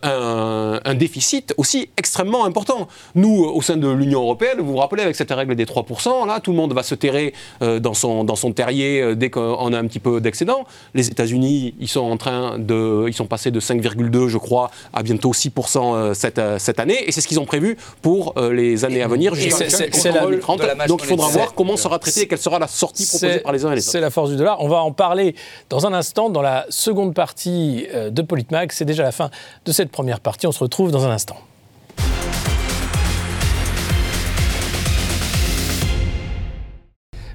[0.85, 2.88] un, déficit aussi extrêmement important.
[3.14, 6.40] Nous, au sein de l'Union européenne, vous vous rappelez, avec cette règle des 3%, là,
[6.40, 9.73] tout le monde va se terrer euh, dans, son, dans son terrier euh, dès qu'on
[9.73, 10.64] a un petit peu d'excédent.
[10.95, 13.05] Les États-Unis, ils sont en train de.
[13.07, 17.07] Ils sont passés de 5,2, je crois, à bientôt 6% cette, cette année.
[17.07, 20.62] Et c'est ce qu'ils ont prévu pour les années à venir, jusqu'à 2030.
[20.88, 23.64] Donc il faudra voir comment sera traité et quelle sera la sortie proposée par les
[23.64, 23.93] uns et les autres.
[23.93, 24.57] C'est la force du dollar.
[24.61, 25.35] On va en parler
[25.69, 28.70] dans un instant dans la seconde seconde partie euh, de Politmag.
[28.70, 29.30] C'est déjà la fin
[29.64, 30.46] de cette première partie.
[30.46, 31.37] On se retrouve dans un instant.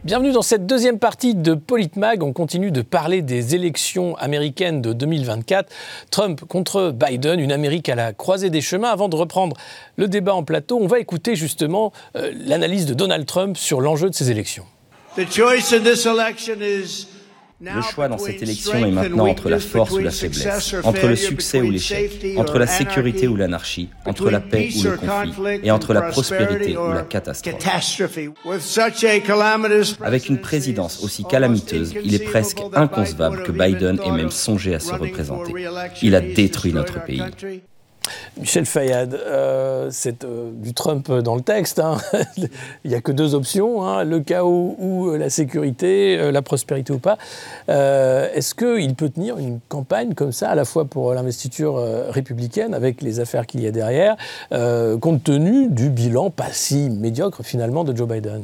[0.06, 2.24] Bienvenue dans cette deuxième partie de Politmag.
[2.24, 5.70] On continue de parler des élections américaines de 2024.
[6.10, 8.92] Trump contre Biden, une Amérique à la croisée des chemins.
[8.92, 9.58] Avant de reprendre
[9.98, 14.10] le débat en plateau, on va écouter justement euh, l'analyse de Donald Trump sur l'enjeu
[14.10, 14.66] de ces élections.
[15.18, 17.19] The choice in this election is
[17.62, 21.16] le choix dans cette élection est maintenant entre la force ou la faiblesse, entre le
[21.16, 25.72] succès ou l'échec, entre la sécurité ou l'anarchie, entre la paix ou le conflit, et
[25.72, 27.56] entre la prospérité ou la catastrophe.
[30.02, 34.80] Avec une présidence aussi calamiteuse, il est presque inconcevable que Biden ait même songé à
[34.80, 35.54] se représenter.
[36.02, 37.22] Il a détruit notre pays.
[38.38, 41.80] Michel Fayad, euh, c'est euh, du Trump dans le texte.
[41.80, 41.98] Hein.
[42.84, 46.94] Il n'y a que deux options, hein, le chaos ou euh, la sécurité, la prospérité
[46.94, 47.18] ou pas.
[47.68, 51.76] Est-ce qu'il peut tenir une campagne comme ça, à la fois pour l'investiture
[52.10, 54.16] républicaine, avec les affaires qu'il y a derrière,
[55.00, 58.44] compte tenu du bilan pas si médiocre finalement de Joe Biden?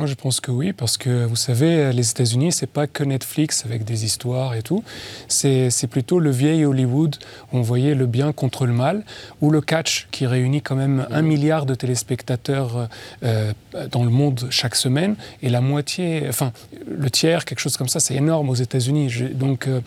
[0.00, 3.66] Moi, je pense que oui, parce que vous savez, les États-Unis, c'est pas que Netflix
[3.66, 4.82] avec des histoires et tout.
[5.28, 7.16] C'est plutôt le vieil Hollywood
[7.52, 9.04] où on voyait le bien contre le mal,
[9.42, 12.88] ou le catch qui réunit quand même un milliard de téléspectateurs
[13.22, 13.52] euh,
[13.92, 16.52] dans le monde chaque semaine, et la moitié, enfin,
[16.88, 19.12] le tiers, quelque chose comme ça, c'est énorme aux États-Unis.
[19.34, 19.82] Donc, euh,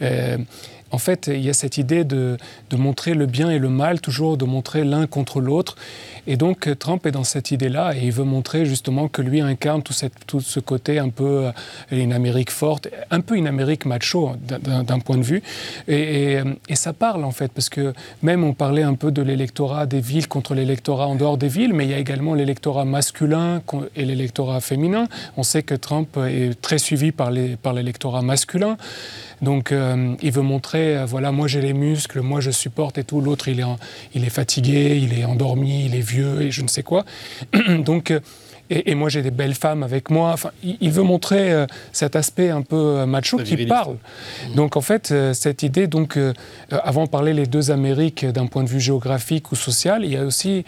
[0.00, 0.38] euh,
[0.90, 2.36] en fait, il y a cette idée de,
[2.76, 5.76] montrer le bien et le mal, toujours de montrer l'un contre l'autre.
[6.26, 9.82] Et donc Trump est dans cette idée-là et il veut montrer justement que lui incarne
[9.82, 9.92] tout,
[10.40, 11.52] ce côté un peu euh,
[11.90, 15.42] une Amérique forte, un peu une Amérique macho d'un point de vue.
[15.88, 16.38] Et,
[16.74, 20.28] ça parle en fait, parce que même on parlait un peu de l'électorat des villes
[20.28, 23.60] contre l'électorat en dehors des villes, mais il y a également l'électorat masculin
[23.96, 25.06] et l'électorat féminin.
[25.36, 28.78] On sait que Trump est très suivi par l'électorat masculin.
[29.42, 33.04] Donc euh, il veut montrer, euh, voilà, moi j'ai les muscles, moi je supporte et
[33.04, 33.20] tout.
[33.20, 33.64] L'autre, il est,
[34.14, 37.04] il est fatigué, il est endormi, il est vieux et je ne sais quoi.
[37.78, 38.12] Donc
[38.70, 40.30] et, moi j'ai des belles femmes avec moi.
[40.32, 43.96] Enfin, il, veut montrer euh, cet aspect un peu euh, macho qui parle.
[43.96, 44.54] Mmh.
[44.54, 46.18] Donc en fait, euh, cette idée, donc,
[46.70, 50.16] avant de parler les deux Amériques d'un point de vue géographique ou social, il y
[50.16, 50.64] a aussi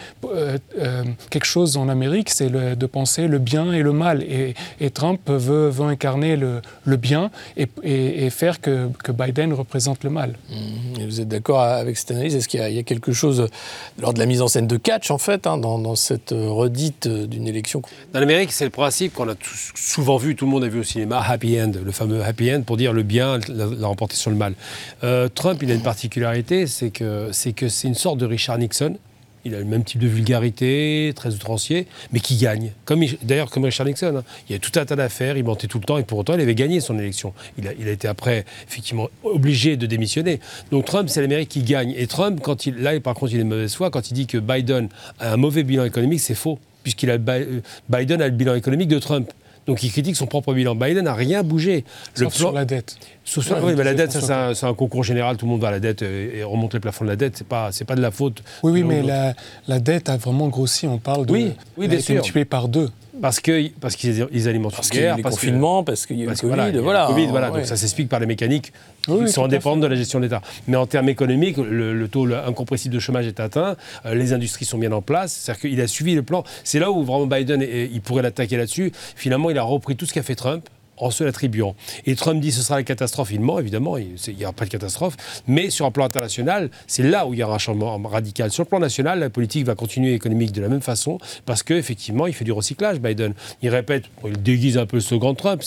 [1.31, 4.23] quelque chose en Amérique, c'est de penser le bien et le mal.
[4.23, 4.55] Et,
[4.91, 10.11] Trump veut, veut, incarner le, le bien et, et, faire que, que, Biden représente le
[10.11, 10.37] mal.
[10.51, 11.05] Mmh.
[11.05, 12.35] vous êtes d'accord avec cette analyse?
[12.35, 13.47] Est-ce qu'il y, a quelque chose
[14.01, 17.09] lors de la mise en scène de catch, en fait, hein, dans, dans cette redite
[17.09, 17.83] d'une élection
[18.13, 19.35] dans l'Amérique, c'est le principe qu'on a
[19.75, 22.63] souvent vu, tout le monde a vu au cinéma, happy end, le fameux happy end
[22.63, 24.55] pour dire le bien l'a remporté sur le mal.
[25.03, 28.99] Euh, Trump, il a une particularité, c'est que c'est une sorte de Richard Nixon.
[29.45, 32.73] Il a le même type de vulgarité, très outrancier, mais qui gagne.
[33.23, 34.19] D'ailleurs, comme Richard Nixon.
[34.19, 34.25] Hein.
[34.49, 36.35] Il y a tout un tas d'affaires, il mentait tout le temps, et pour autant,
[36.35, 37.35] il avait gagné son élection.
[37.59, 40.39] Il a, il a été après, effectivement, obligé de démissionner.
[40.71, 41.93] Donc Trump, c'est l'Amérique qui gagne.
[41.97, 44.27] Et Trump, quand il, là, par contre, il est de mauvaise foi, quand il dit
[44.27, 48.55] que Biden a un mauvais bilan économique, c'est faux puisqu'il a Biden a le bilan
[48.55, 49.31] économique de Trump.
[49.67, 50.75] Donc il critique son propre bilan.
[50.75, 51.85] Biden n'a rien bougé.
[52.19, 52.97] Le sur la dette.
[53.63, 55.37] Oui, mais la dette, c'est un, concours général.
[55.37, 57.37] Tout le monde va à la dette et remonte les plafonds de la dette.
[57.37, 58.43] C'est pas, c'est pas de la faute.
[58.63, 59.35] Oui, oui, mais la,
[59.69, 60.87] la, dette a vraiment grossi.
[60.87, 61.33] On parle de.
[61.33, 62.15] Oui, oui bien sûr.
[62.15, 62.91] multipliée par deux.
[63.21, 65.85] parce que parce qu'ils alimentent parce une guerre, parce parce qu'il y a eu le
[65.85, 67.07] parce que Covid, voilà, il y a le voilà.
[67.07, 67.51] Covid, voilà.
[67.53, 67.59] Ouais.
[67.59, 68.73] Donc ça s'explique par les mécaniques
[69.09, 70.43] Oui, qui sont tout à indépendantes de la gestion de l'État.
[70.67, 74.65] Mais en termes économiques, le, le taux incompressible de chômage est atteint, euh, les industries
[74.65, 76.43] sont bien en place, c'est-à-dire qu'il a suivi le plan.
[76.65, 78.93] C'est là où vraiment Biden, est- il pourrait l'attaquer là-dessus.
[79.15, 81.75] Finalement, il a repris tout ce qu'a fait Trump en se l'attribuant.
[82.07, 83.31] Et Trump dit ce sera la catastrophe.
[83.33, 85.17] Il ment, évidemment, il n'y aura pas de catastrophe.
[85.47, 88.51] Mais sur un plan international, c'est là où il y aura un changement radical.
[88.51, 92.27] Sur le plan national, la politique va continuer économique de la même façon parce qu'effectivement,
[92.27, 93.35] il fait du recyclage, Biden.
[93.63, 95.63] Il répète, il déguise un peu le slogan de Trump,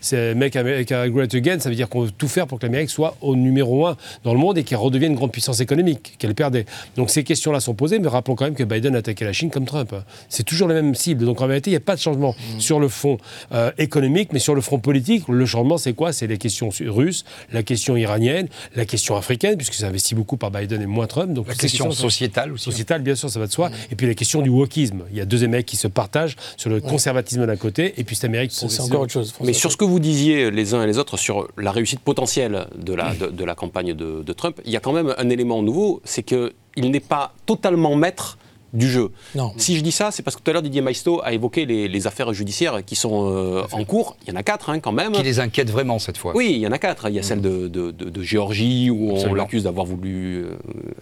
[0.00, 2.90] c'est Make America Great Again, ça veut dire qu'on veut tout faire pour que l'Amérique
[2.90, 6.34] soit au numéro un dans le monde et qu'elle redevienne une grande puissance économique, qu'elle
[6.34, 6.66] perdait.
[6.96, 9.50] Donc ces questions-là sont posées, mais rappelons quand même que Biden a attaqué la Chine
[9.50, 9.92] comme Trump.
[9.92, 10.04] hein.
[10.28, 11.24] C'est toujours la même cible.
[11.24, 13.18] Donc en vérité, il n'y a pas de changement sur le front
[13.52, 16.12] euh, économique, mais sur le front politique, le changement, c'est quoi?
[16.12, 20.50] C'est les questions russes, la question iranienne, la question africaine, puisque c'est investi beaucoup par
[20.50, 21.32] Biden et moins Trump.
[21.32, 22.64] Donc La question sociétale aussi.
[22.64, 23.70] Sociétale, bien sûr, ça va de soi.
[23.90, 25.02] Et puis la question du wokisme.
[25.10, 28.16] Il y a deux mecs qui se partagent sur le conservatisme d'un côté et puis
[28.16, 29.30] cette Amérique C'est encore autre chose.
[29.30, 29.46] François.
[29.46, 32.66] Mais sur ce que vous disiez les uns et les autres sur la réussite potentielle
[32.76, 35.28] de la, de, de la campagne de, de Trump, il y a quand même un
[35.30, 38.38] élément nouveau, c'est qu'il n'est pas totalement maître
[38.74, 39.08] du jeu.
[39.34, 39.52] Non.
[39.56, 41.88] Si je dis ça, c'est parce que tout à l'heure Didier Maisto a évoqué les,
[41.88, 44.16] les affaires judiciaires qui sont euh, en cours.
[44.26, 45.12] Il y en a quatre hein, quand même.
[45.12, 46.32] Qui les inquiète vraiment cette fois.
[46.34, 47.08] Oui, il y en a quatre.
[47.08, 50.56] Il y a celle de, de- de- de Géorgie où on l'accuse d'avoir voulu euh,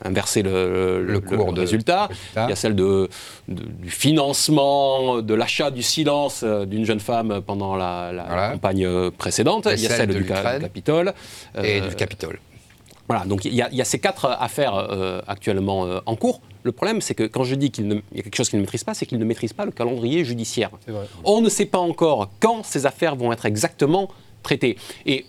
[0.05, 2.07] inverser le, Le cours de- résultat.
[2.09, 2.45] résultat.
[2.47, 3.09] Il y a celle de,
[3.49, 8.51] de- du financement, de l'achat du silence euh, d'une jeune femme pendant la, la Voilà.
[8.53, 9.67] campagne précédente.
[9.67, 10.59] Et il y a celle celle de du, Ca- l'Ukraine.
[10.59, 11.15] du Capitole.
[11.63, 12.39] Et Euh, du Capitole.
[13.09, 16.17] Voilà, donc il y, a, il y a ces quatre affaires euh, actuellement euh, en
[16.17, 16.41] cours.
[16.63, 18.85] Le problème, c'est que quand je dis qu'il y a quelque chose qu'il ne maîtrise
[18.85, 20.71] pas, c'est qu'il ne maîtrise pas le calendrier judiciaire.
[20.87, 21.07] C'est vrai.
[21.25, 24.09] On ne sait pas encore quand ces affaires vont être exactement
[24.45, 24.77] traitées.
[25.05, 25.27] Et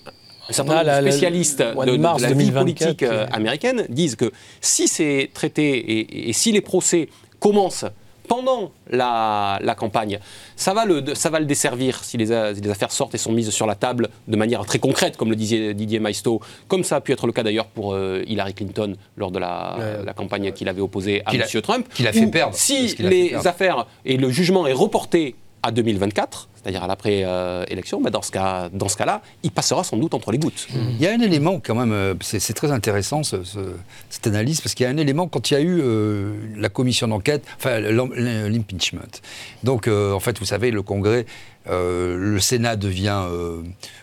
[0.49, 3.03] un certain On a nombre de la- la- spécialistes de, mars la vie 2024, politique
[3.03, 4.31] euh, américaine disent que
[4.61, 7.09] si c'est traité et, et si les procès
[7.39, 7.85] commencent
[8.33, 10.17] pendant la, la campagne,
[10.55, 13.19] ça va, le, ça va le desservir si les, a- si les affaires sortent et
[13.19, 16.83] sont mises sur la table de manière très concrète, comme le disait Didier Maisto, comme
[16.83, 20.51] ça a pu être le cas d'ailleurs pour euh, Hillary Clinton lors de la, campagne
[20.51, 21.43] qu'il avait opposée à M.
[21.61, 21.87] Trump.
[21.93, 23.47] qu'il a fait perdre, Si fait les perdre.
[23.47, 28.69] affaires et le jugement est reporté à 2024, c'est-à-dire à l'après-élection, bah dans ce cas-
[28.97, 30.67] cas-là, il passera sans doute entre les gouttes.
[30.73, 33.75] Il y a un élément quand même, euh, c'est très intéressant ce- ce-
[34.09, 36.69] cette analyse, parce qu'il y a un élément quand il y a eu euh, la
[36.69, 39.21] commission d'enquête, enfin l'im- l'impeachment.
[39.63, 41.25] Donc euh, en fait, vous savez, le Congrès,
[41.69, 43.23] euh, le Sénat devient,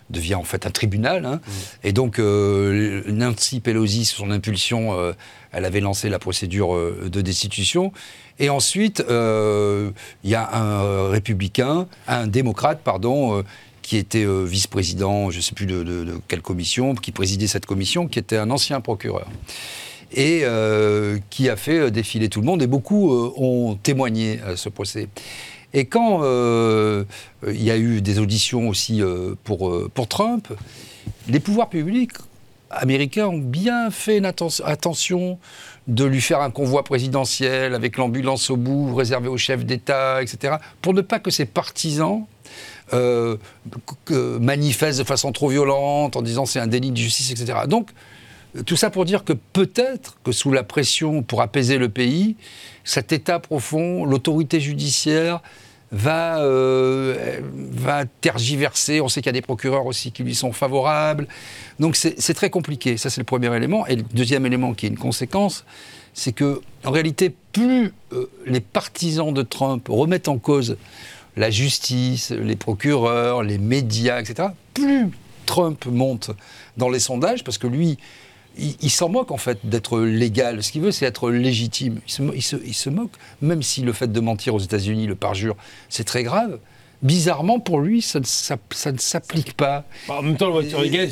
[0.09, 1.41] devient en fait un tribunal, hein.
[1.85, 4.95] et donc Nancy Pelosi, sous son impulsion,
[5.53, 7.93] elle avait lancé la procédure de destitution.
[8.41, 9.91] Et ensuite, euh,
[10.25, 13.43] il y a un républicain, un démocrate, pardon, euh,
[13.83, 18.09] qui était euh, vice-président, je ne sais plus de, quelle commission, qui présidait cette commission,
[18.09, 19.29] qui était un ancien procureur.
[20.13, 20.43] Et
[21.31, 25.07] qui a fait défiler tout le monde, et beaucoup ont témoigné à ce procès.
[25.73, 26.25] Et quand
[27.47, 29.03] il y a eu des auditions aussi
[29.45, 30.49] pour, Trump,
[31.29, 32.15] les pouvoirs publics
[32.71, 35.39] américains ont bien fait une atten- attention
[35.87, 40.57] de lui faire un convoi présidentiel avec l'ambulance au bout, réservé au chef d'État, etc.,
[40.83, 42.27] pour ne pas que ses partisans
[42.93, 43.37] euh,
[44.09, 47.61] manifestent de façon trop violente en disant c'est un délit de justice, etc.
[47.67, 47.91] Donc,
[48.67, 52.37] tout ça pour dire que peut-être que sous la pression pour apaiser le pays,
[52.85, 55.41] cet État profond, l'autorité judiciaire,
[55.93, 59.01] va, euh, va tergiverser.
[59.01, 61.27] On sait qu'il y a des procureurs aussi qui lui sont favorables.
[61.79, 62.97] Donc c'est très compliqué.
[62.97, 63.87] Ça, c'est le premier élément.
[63.87, 65.65] Et le deuxième élément qui est une conséquence,
[66.15, 70.77] c'est que en réalité, plus euh, les partisans de Trump remettent en cause
[71.37, 75.11] la justice, les procureurs, les médias, etc., plus
[75.47, 76.31] Trump monte
[76.77, 77.99] dans les sondages, parce que lui,
[78.59, 80.63] il, il s'en moque en fait d'être légal.
[80.63, 82.01] Ce qu'il veut, c'est être légitime.
[82.07, 84.59] Il se, mo- il se- il se moque, même si le fait de mentir aux
[84.61, 85.57] États-Unis, le parjure,
[85.89, 86.59] c'est très grave.
[87.03, 89.85] Bizarrement, pour lui, ça ne, s'app- ça ne s'applique pas.
[90.07, 91.09] Bah, En même temps, le Watergate,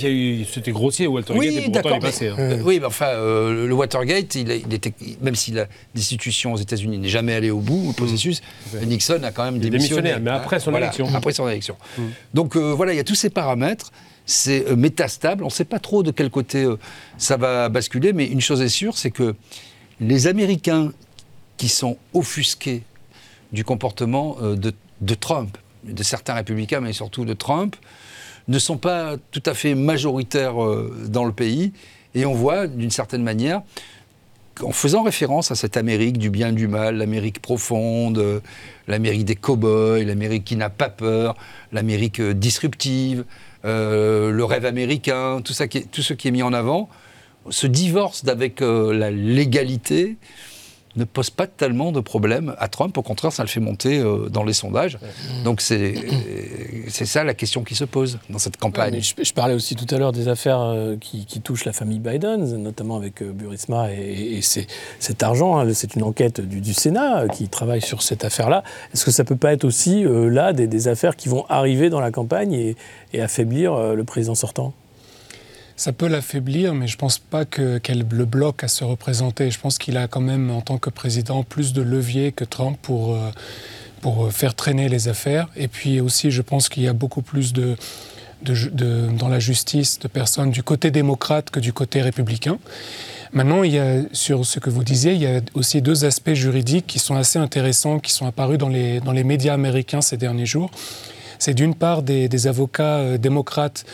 [0.53, 1.97] c'était grossier, Watergate, et Oui, pourtant il d'accord.
[1.97, 2.29] est passé.
[2.29, 2.37] hein.
[2.39, 6.53] euh, oui, mais enfin, euh, le Watergate, il, a- il était, même si la destitution
[6.53, 8.43] aux États-Unis n'est jamais allée au bout, le processus,
[8.85, 10.03] Nixon a quand même démissionné.
[10.03, 11.09] démissionné, mais après son élection.
[11.15, 11.77] Après son élection.
[12.35, 13.91] Donc euh, voilà, il y a tous ces paramètres.
[14.29, 15.43] C'est euh, métastable.
[15.43, 16.77] On ne sait pas trop de quel côté euh,
[17.17, 19.35] ça va basculer, mais une chose est sûre, c'est que
[20.01, 20.93] les Américains
[21.57, 22.83] qui sont offusqués
[23.53, 27.75] du comportement euh, de, Trump, de certains républicains, mais surtout de Trump,
[28.49, 30.57] ne sont pas tout à fait majoritaires
[31.07, 31.73] dans le pays.
[32.15, 33.63] Et on voit, d'une certaine manière,
[34.63, 38.43] en faisant référence à cette Amérique du bien du mal, l'Amérique profonde,
[38.89, 41.37] l'Amérique des cow-boys, l'Amérique qui n'a pas peur,
[41.73, 43.25] l'Amérique disruptive,
[43.65, 46.89] euh, le rêve américain, tout, ça tout ce qui est mis en avant,
[47.51, 50.17] se divorce d'avec euh, la légalité
[50.97, 52.97] ne pose pas tellement de problèmes à Trump.
[52.97, 54.99] Au contraire, ça le fait monter euh, dans les sondages.
[55.45, 55.95] Donc c'est
[56.89, 59.01] ça la question qui se pose dans cette campagne.
[59.01, 62.97] je, parlais aussi tout à l'heure des affaires euh, qui, touchent la famille Biden, notamment
[62.97, 65.59] avec euh, Burisma et, cet argent.
[65.59, 65.73] Hein.
[65.73, 68.63] c'est une enquête du, Sénat qui travaille sur cette affaire-là.
[68.93, 72.11] Est-ce que ça peut pas être aussi là des, affaires qui vont arriver dans la
[72.11, 72.53] campagne
[73.13, 74.75] et, affaiblir le président sortant?
[75.79, 79.49] Ça peut l'affaiblir, mais je ne pense pas qu'elle le bloque à se représenter.
[79.53, 82.77] Je pense qu'il a quand même, en tant que président, plus de leviers que Trump
[82.83, 83.31] pour, euh,
[84.01, 85.47] pour faire traîner les affaires.
[85.57, 87.77] Et puis aussi, je pense qu'il y a beaucoup plus de,
[88.43, 92.59] de, dans la justice de personnes du côté démocrate que du côté républicain.
[93.33, 96.35] Maintenant, il y a, sur ce que vous disiez, il y a aussi deux aspects
[96.35, 100.17] juridiques qui sont assez intéressants, qui sont apparus dans les, dans les médias américains ces
[100.17, 100.73] derniers jours
[101.39, 103.85] c'est d'une part des, avocats euh, démocrates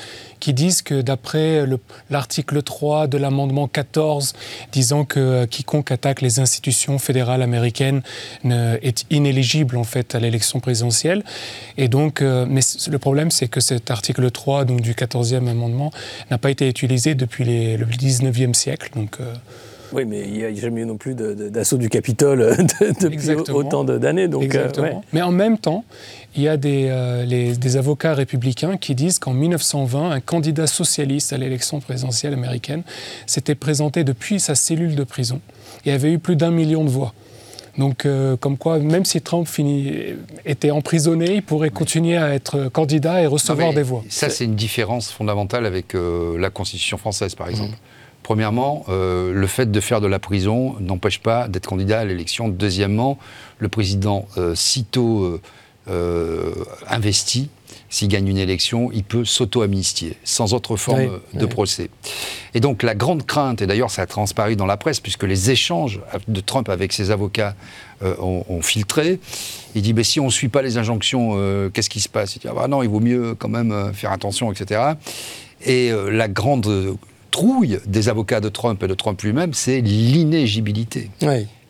[0.41, 1.65] qui disent que d'après
[2.11, 4.35] l'article 3 de l'amendement 14,
[4.73, 8.03] disant que euh, quiconque attaque les institutions fédérales américaines
[8.45, 11.25] est inéligible en fait à l'élection présidentielle.
[11.79, 15.91] Et donc, euh, mais le problème, c'est que cet article 3 donc, du 14e amendement
[16.31, 18.91] n'a pas été utilisé depuis le 19e siècle.
[18.95, 19.19] Donc,
[19.93, 22.55] oui, mais il n'y a jamais eu non plus d'assaut du Capitole euh,
[23.01, 24.29] depuis autant d'années.
[24.29, 24.69] Donc, euh,
[25.13, 25.85] Mais en même temps,
[26.37, 31.33] il y a des, euh, des avocats républicains qui disent qu'en 1920, un candidat socialiste
[31.33, 32.83] à l'élection présidentielle américaine
[33.27, 35.41] s'était présenté depuis sa cellule de prison
[35.87, 37.13] et avait eu plus d'un million de voix.
[37.77, 38.07] Donc,
[38.39, 40.15] comme quoi, même si Trump finit,
[40.47, 44.05] était emprisonné, il pourrait continuer à être candidat et recevoir des voix.
[44.09, 47.73] Ça, c'est une différence fondamentale avec la Constitution française, par exemple.
[47.73, 47.94] Mmh.
[48.25, 52.49] Premièrement, euh, le fait de faire de la prison n'empêche pas d'être candidat à l'élection.
[52.49, 53.19] Deuxièmement,
[53.59, 55.39] le président, euh, sitôt
[55.91, 56.55] euh,
[56.89, 57.51] investi,
[57.91, 61.91] s'il gagne une élection, il peut s'auto-amnistier, sans autre forme de procès.
[62.55, 65.51] Et donc la grande crainte, et d'ailleurs ça a transparu dans la presse, puisque les
[65.51, 67.55] échanges de Trump avec ses avocats
[68.01, 69.21] ont, filtré,
[69.75, 71.37] il dit, si on ne suit pas les injonctions,
[71.73, 72.35] qu'est-ce qui se passe?
[72.37, 74.95] Il dit, ah bah non, il vaut mieux quand même faire attention, etc.
[75.65, 76.97] Et la grande
[77.35, 81.11] trouille des avocats de Trump et de Trump lui-même, c'est l'inéligibilité.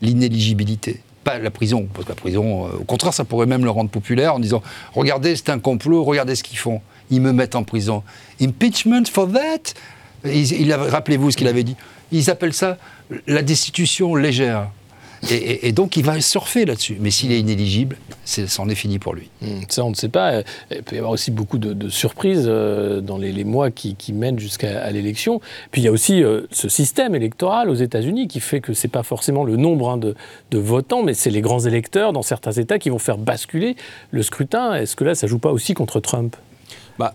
[0.02, 1.00] L'inéligibilité.
[1.24, 3.88] Pas la prison, parce que la prison, euh, au contraire, ça pourrait même le rendre
[3.88, 4.62] populaire en disant
[4.92, 6.82] Regardez, c'est un complot, regardez ce qu'ils font.
[7.10, 8.02] Ils me mettent en prison.
[8.42, 9.72] Impeachment for that?
[10.26, 11.76] Il, Rappelez-vous ce qu'il avait dit.
[12.12, 12.76] Ils appellent ça
[13.26, 14.68] la destitution légère.
[15.30, 16.96] Et, donc, il va surfer là-dessus.
[17.00, 19.30] Mais s'il est inéligible, c'en est, fini pour lui.
[19.42, 20.42] Hmm, ça, on ne sait pas.
[20.70, 24.90] Il peut y avoir aussi beaucoup de, surprises euh, dans les, mois qui, mènent jusqu'à
[24.90, 25.40] l'élection.
[25.70, 28.86] Puis il y a aussi euh, ce système électoral aux États-Unis qui fait que ce
[28.86, 30.14] n'est pas forcément le nombre hein, de,
[30.52, 33.76] votants, mais c'est les grands électeurs dans certains États qui vont faire basculer
[34.10, 34.74] le scrutin.
[34.74, 36.36] Est-ce que là, ça ne joue pas aussi contre Trump?
[36.98, 37.14] Bah,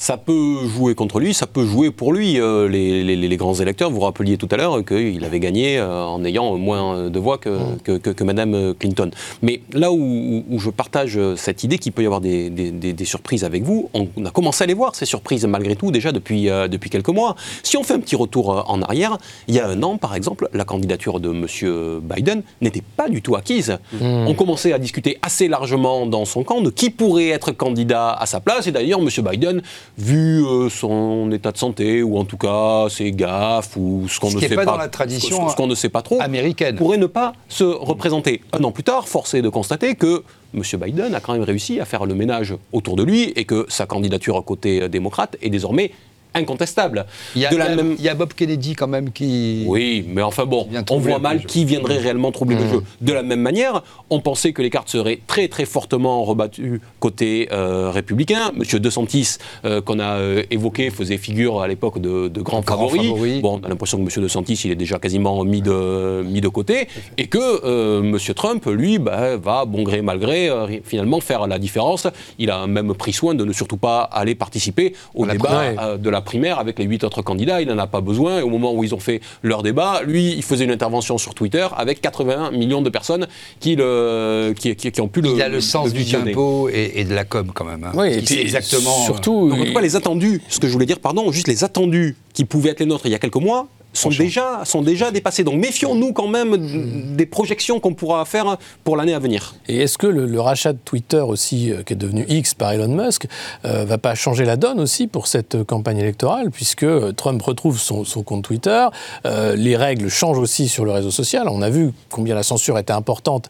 [0.00, 2.40] ça peut jouer contre lui, ça peut jouer pour lui.
[2.40, 6.56] Euh, les, grands électeurs, vous rappeliez tout à l'heure qu'il avait gagné euh, en ayant
[6.56, 9.10] moins de voix que, que, que, Madame Clinton.
[9.42, 13.90] Mais là où, je partage cette idée qu'il peut y avoir des, surprises avec vous,
[13.92, 17.08] on, a commencé à les voir, ces surprises, malgré tout, déjà depuis, euh, depuis quelques
[17.10, 17.36] mois.
[17.62, 20.48] Si on fait un petit retour en arrière, il y a un an, par exemple,
[20.54, 22.00] la candidature de M.
[22.00, 23.76] Biden n'était pas du tout acquise.
[23.92, 24.28] Mmh.
[24.28, 28.24] On commençait à discuter assez largement dans son camp de qui pourrait être candidat à
[28.24, 29.08] sa place, et d'ailleurs, M.
[29.30, 29.62] Biden
[29.98, 34.30] vu euh, son état de santé, ou en tout cas ses gaffes, ou ce qu'on
[34.30, 37.06] ne sait pas, dans la tradition ce, qu'on ne sait pas trop, américaine, pourrait ne
[37.06, 38.42] pas se représenter.
[38.52, 40.22] Un an plus tard, force est de constater que
[40.54, 40.62] M.
[40.80, 43.86] Biden a quand même réussi à faire le ménage autour de lui et que sa
[43.86, 45.92] candidature côté démocrate est désormais
[46.34, 47.06] incontestable.
[47.34, 47.96] Il y, a, même...
[47.98, 49.64] il y, a, Bob Kennedy quand même qui...
[49.66, 52.70] Oui, mais enfin bon, on voit mal qui viendrait réellement troubler le mmh.
[52.70, 52.82] jeu.
[53.00, 57.48] De la même manière, on pensait que les cartes seraient très très fortement rebattues côté
[57.52, 58.52] euh, républicain.
[58.54, 62.62] Monsieur De Santis, euh, qu'on a euh, évoqué, faisait figure à l'époque de, de grands
[62.62, 63.40] favoris.
[63.40, 66.40] Bon, on a l'impression que Monsieur De Santis, il est déjà quasiment mis de, mis
[66.40, 66.88] de côté.
[67.18, 70.50] Et que Monsieur Trump, lui, bah, va, bon gré, mal gré,
[70.84, 72.06] finalement faire la différence.
[72.38, 76.19] Il a même pris soin de ne surtout pas aller participer au débat de la
[76.20, 77.60] primaire avec les huit autres candidats.
[77.60, 78.38] Il n'en a pas besoin.
[78.38, 81.34] Et au moment où ils ont fait leur débat, lui, il faisait une intervention sur
[81.34, 83.26] Twitter avec 81 millions de personnes
[83.58, 85.30] qui, le, qui, qui, ont pu le.
[85.30, 87.84] Il a le sens du tempo et, de la com quand même.
[87.84, 87.92] Hein.
[87.94, 89.04] Oui, et puis exactement.
[89.04, 89.48] Surtout.
[89.48, 92.16] Donc, en tout cas, les attendus, ce que je voulais dire, pardon, juste les attendus
[92.32, 95.44] qui pouvaient être les nôtres il y a quelques mois, sont déjà, sont déjà dépassés.
[95.44, 99.54] Donc méfions-nous quand même des projections qu'on pourra faire pour l'année à venir.
[99.68, 102.88] Et est-ce que le, rachat de Twitter aussi, euh, qui est devenu X par Elon
[102.88, 103.26] Musk,
[103.64, 107.78] euh, va pas changer la donne aussi pour cette campagne électorale, puisque euh, Trump retrouve
[107.78, 108.86] son, compte Twitter,
[109.24, 111.48] les règles changent aussi sur le réseau social.
[111.48, 113.48] On a vu combien la censure était importante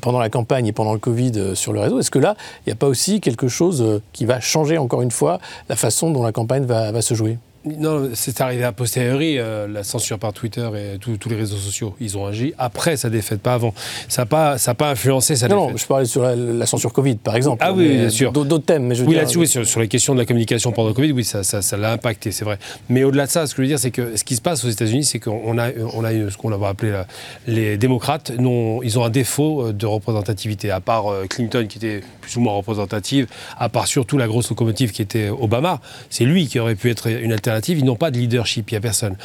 [0.00, 1.98] pendant la campagne et pendant le Covid sur le réseau.
[1.98, 5.10] Est-ce que là, il n'y a pas aussi quelque chose qui va changer encore une
[5.10, 7.38] fois la façon dont la campagne va se jouer?
[7.64, 11.94] Non, c'est arrivé a posteriori, euh, la censure par Twitter et tous les réseaux sociaux.
[11.98, 13.72] Ils ont agi après sa défaite, pas avant.
[14.08, 15.70] Ça n'a pas, ça pas influencé sa défaite.
[15.70, 17.62] Non, je parlais sur la, censure Covid, par exemple.
[17.64, 18.32] Ah oui, bien sûr.
[18.32, 20.26] D'autres thèmes, mais je veux Oui, dire, là-dessus, oui, sur, sur, les questions de la
[20.26, 22.58] communication pendant le Covid, oui, ça, ça, ça l'a impacté, c'est vrai.
[22.90, 24.62] Mais au-delà de ça, ce que je veux dire, c'est que ce qui se passe
[24.64, 27.02] aux États-Unis, c'est qu'on a, on a ce qu'on va appeler
[27.46, 31.78] les démocrates, non, ils ont un défaut euh, de représentativité, à part euh, Clinton qui
[31.78, 33.26] était plus ou moins représentative,
[33.58, 35.80] à part surtout la grosse locomotive qui était Obama.
[36.10, 37.53] C'est lui qui aurait pu être une alternative.
[37.68, 39.16] Ils n'ont pas de leadership, il n'y a personne.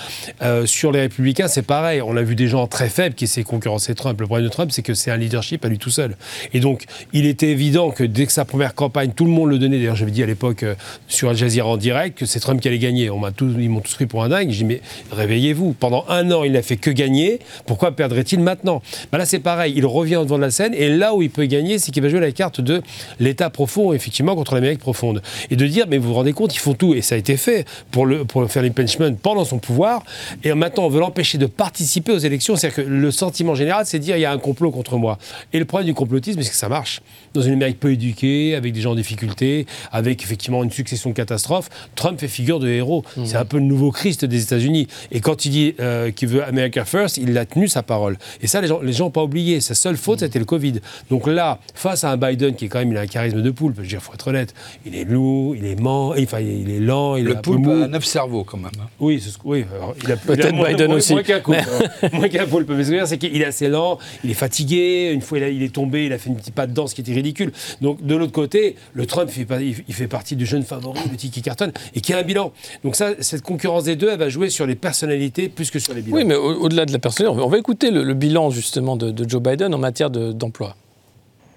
[0.41, 2.01] Euh, sur les républicains, c'est pareil.
[2.01, 4.19] On a vu des gens très faibles qui essaient de concurrencer Trump.
[4.19, 6.15] Le problème de Trump, c'est que c'est un leadership à lui tout seul.
[6.53, 9.59] Et donc, il était évident que dès que sa première campagne, tout le monde le
[9.59, 9.77] donnait.
[9.77, 10.75] D'ailleurs, j'avais dit à l'époque euh,
[11.07, 13.09] sur Al Jazeera en direct que c'est Trump qui allait gagner.
[13.09, 14.49] On tous, ils m'ont tous pris pour un dingue.
[14.49, 15.73] J'ai dit, mais réveillez-vous.
[15.73, 17.39] Pendant un an, il n'a fait que gagner.
[17.65, 18.81] Pourquoi perdrait-il maintenant?
[19.11, 19.73] Ben Là, c'est pareil.
[19.75, 20.73] Il revient devant de la scène.
[20.73, 22.81] Et là où il peut gagner, c'est qu'il va jouer la carte de
[23.19, 25.21] l'État profond, effectivement, contre l'Amérique profonde.
[25.49, 26.93] Et de dire, mais vous vous rendez compte, ils font tout.
[26.93, 30.03] Et ça a été fait pour, le, pour faire l'impeachment pendant son pouvoir,
[30.43, 32.55] et maintenant on veut l'empêcher de participer aux élections.
[32.55, 35.17] C'est-à-dire que le sentiment général, c'est dire il y a un complot contre moi.
[35.53, 37.01] Et le problème du complotisme, c'est que ça marche.
[37.33, 41.15] Dans une Amérique peu éduquée, avec des gens en difficulté, avec effectivement une succession de
[41.15, 43.03] catastrophes, Trump fait figure de héros.
[43.17, 43.25] Mmh.
[43.25, 44.87] C'est un peu le nouveau Christ des États-Unis.
[45.11, 48.17] Et quand il dit euh, qu'il veut America First, il a tenu sa parole.
[48.41, 49.61] Et ça, les gens n'ont les gens pas oublié.
[49.61, 50.25] Sa seule faute, mmh.
[50.25, 50.79] c'était le Covid.
[51.09, 53.51] Donc là, face à un Biden qui est quand même il a un charisme de
[53.51, 54.53] poulpe, je veux dire, faut être honnête,
[54.85, 57.87] il est lourd, il est ment, enfin, il est lent, il le est poulpe à
[58.09, 58.71] cerveau quand même.
[58.79, 58.87] Hein.
[58.99, 61.13] Oui, ce, oui alors, il a peut-être Biden moins, aussi.
[61.13, 65.11] Moins qu'un qu Paul Pemesguer, c'est qu'il est assez lent, il est fatigué.
[65.13, 67.51] Une fois, il, est tombé, il a fait une petite patte danse qui était ridicule.
[67.81, 71.71] Donc de l'autre côté, le Trump il fait partie du jeune favori, le qui cartonne
[71.93, 72.51] et qui a un bilan.
[72.83, 75.93] Donc ça, cette concurrence des deux, elle va jouer sur les personnalités plus que sur
[75.93, 76.17] les bilans.
[76.17, 79.73] Oui, mais au-delà de la personnalité, on va écouter le, bilan justement de, Joe Biden
[79.73, 80.75] en matière d'emploi.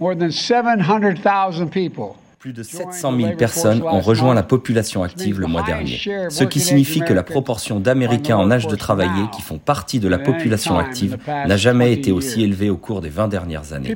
[0.01, 5.47] More than 700,000 people plus de 700 000 personnes ont rejoint la population active le
[5.47, 9.59] mois dernier, ce qui signifie que la proportion d'Américains en âge de travailler qui font
[9.59, 13.73] partie de la population active n'a jamais été aussi élevée au cours des 20 dernières
[13.73, 13.95] années.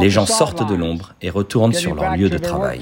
[0.00, 2.80] Les gens sortent de l'ombre et retournent sur leur lieu de travail.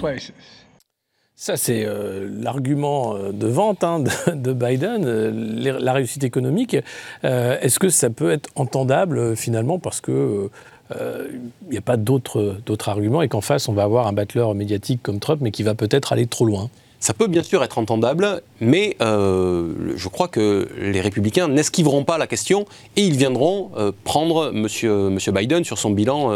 [1.34, 6.76] Ça, c'est euh, l'argument euh, de vente hein, de, Biden, euh, la réussite économique.
[7.24, 10.50] Est-ce que ça peut être entendable finalement parce que
[10.94, 11.28] il euh,
[11.70, 15.20] n'y a pas d'autres arguments et qu'en face, on va avoir un battleur médiatique comme
[15.20, 16.70] Trump, mais qui va peut-être aller trop loin.
[17.00, 22.16] Ça peut bien sûr être entendable, mais euh, je crois que les républicains n'esquiveront pas
[22.16, 22.64] la question
[22.94, 26.32] et ils viendront euh, prendre monsieur, monsieur, Biden sur son bilan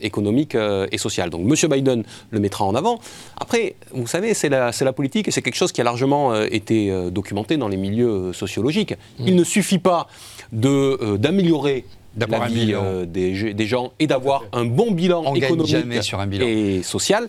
[0.00, 1.30] économique et social.
[1.30, 1.70] Donc M.
[1.70, 3.00] Biden le mettra en avant.
[3.38, 6.92] Après, vous savez, c'est la, la, politique et c'est quelque chose qui a largement été
[7.10, 8.92] documenté dans les milieux sociologiques.
[8.92, 9.24] Mmh.
[9.26, 10.06] Il ne suffit pas
[10.52, 11.86] d'améliorer
[12.16, 16.46] la vie euh, des, des, gens et d'avoir un bon bilan économique sur un bilan.
[16.46, 17.28] et social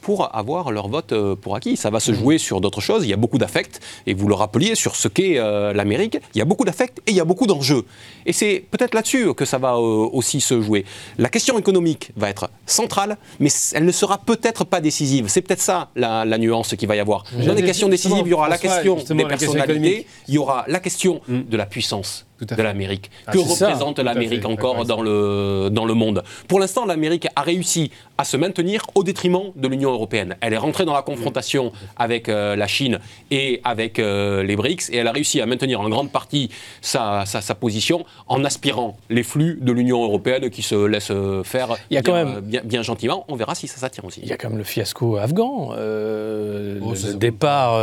[0.00, 1.76] pour avoir leur vote euh, pour acquis.
[1.76, 3.04] Ça va se jouer sur d'autres choses.
[3.04, 6.18] Il y a beaucoup d'affect, et vous le rappeliez sur ce qu'est euh, l'Amérique.
[6.34, 7.84] Il y a beaucoup d'affect et il y a beaucoup d'enjeux.
[8.26, 10.84] Et c'est peut-être là-dessus que ça va aussi se jouer.
[11.18, 15.28] La question économique va être centrale, mais elle ne sera peut-être pas décisive.
[15.28, 17.24] C'est peut-être ça la, nuance qu'il va y avoir.
[17.46, 20.80] Dans les questions décisives, il y aura la question des personnalités, il y aura la
[20.80, 21.42] question mm.
[21.42, 23.10] de la puissance de l'Amérique.
[23.26, 26.22] Ah, que représente l'Amérique encore dans le, dans le monde?
[26.48, 30.36] Pour l'instant, l'Amérique a réussi à se maintenir au détriment de l'Union européenne.
[30.42, 32.98] Elle est rentrée dans la confrontation avec euh, la Chine
[33.30, 36.50] et avec euh, les BRICS et elle a réussi à maintenir en grande partie
[36.82, 41.12] sa, sa, position en aspirant les flux de l'Union européenne qui se laissent
[41.44, 42.40] faire Il y a bien, quand même...
[42.40, 43.24] bien, gentiment.
[43.28, 44.20] On verra si ça s'attire aussi.
[44.22, 47.80] Il y a quand même le fiasco afghan, euh, oh, le départ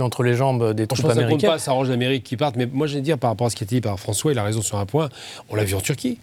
[0.00, 1.50] entre les jambes des troupes américaines.
[1.50, 3.56] Ça, ça arrange l'Amérique qui parte, mais moi je vais dire par rapport à ce
[3.56, 5.10] qui était dit par François, il a raison sur un point.
[5.50, 6.16] On l'a vu en Turquie.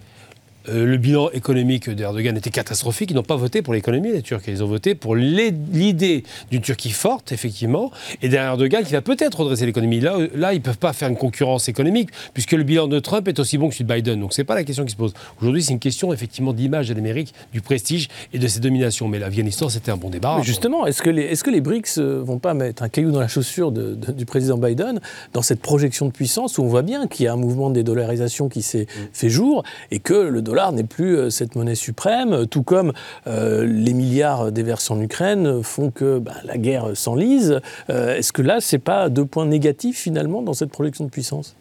[0.69, 3.11] Euh, le bilan économique d'Erdogan était catastrophique.
[3.11, 4.41] Ils n'ont pas voté pour l'économie des Turcs.
[4.47, 7.91] Ils ont voté pour l'idée d'une Turquie forte, effectivement,
[8.21, 9.99] et d'un Erdogan qui va peut-être redresser l'économie.
[9.99, 13.27] Là, là, ils ne peuvent pas faire une concurrence économique, puisque le bilan de Trump
[13.27, 14.19] est aussi bon que celui de Biden.
[14.19, 15.13] Donc, ce n'est pas la question qui se pose.
[15.41, 19.07] Aujourd'hui, c'est une question, effectivement, d'image de l'Amérique, du prestige et de ses dominations.
[19.07, 20.39] Mais l'Afghanistan, c'était un bon débat.
[20.43, 22.89] justement, est-ce que, les, est -ce que les BRICS ne euh, vont pas mettre un
[22.89, 24.99] caillou dans la chaussure du président Biden
[25.33, 27.75] dans cette projection de puissance où on voit bien qu'il y a un mouvement de
[27.75, 29.07] dédollarisation qui s'est mm.
[29.13, 32.91] fait jour et que le dollar n'est plus euh, cette monnaie suprême, tout comme
[33.25, 37.61] euh, les milliards déversés en Ukraine font que bah, la guerre s'enlise.
[37.89, 41.09] Euh, est-ce que là, ce n'est pas deux points négatifs finalement dans cette projection de
[41.09, 41.55] puissance?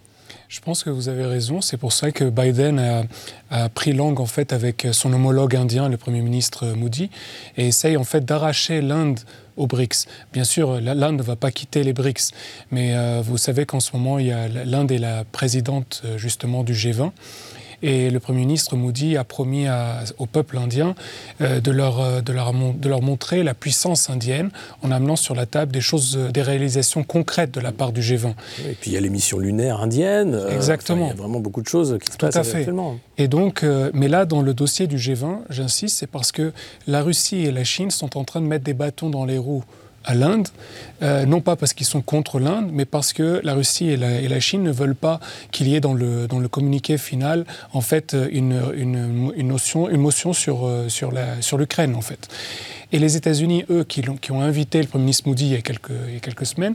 [0.48, 1.60] Je pense que vous avez raison.
[1.60, 3.06] C'est pour ça que Biden
[3.50, 7.10] a, pris langue en fait avec son homologue indien, le Premier ministre Modi,
[7.56, 9.20] et essaye en fait d'arracher l'Inde
[9.56, 10.08] aux BRICS.
[10.32, 12.32] Bien sûr, l'Inde ne va pas quitter les BRICS,
[12.72, 17.12] mais vous savez qu'en ce moment, l'Inde est la présidente justement du G20.
[17.82, 19.66] Et le Premier ministre Modi a promis
[20.18, 20.94] au peuple indien
[21.40, 24.50] de, leur, de, leur, de leur montrer la puissance indienne
[24.82, 28.34] en amenant sur la table des choses, des réalisations concrètes de la part du G20.
[28.68, 30.38] Et puis il y a les missions lunaires indiennes.
[30.50, 31.06] Exactement.
[31.06, 32.58] il y a vraiment beaucoup de choses qui se Tout passent à fait.
[32.58, 32.98] actuellement.
[33.18, 33.64] Et donc,
[33.94, 36.52] mais là, dans le dossier du G20, j'insiste, c'est parce que
[36.86, 39.64] la Russie et la Chine sont en train de mettre des bâtons dans les roues
[40.04, 40.48] à l'Inde,
[41.02, 44.40] euh, non pas parce qu'ils sont contre l'Inde, mais parce que la Russie et la,
[44.40, 45.20] Chine ne veulent pas
[45.50, 49.88] qu'il y ait dans le, dans le communiqué final en fait une, une, une notion,
[49.88, 52.28] une motion sur, euh, sur, la, sur l'Ukraine en fait.
[52.92, 56.46] Et les États-Unis, eux, qui, ont invité le Premier ministre Moody il y a quelques,
[56.46, 56.74] semaines,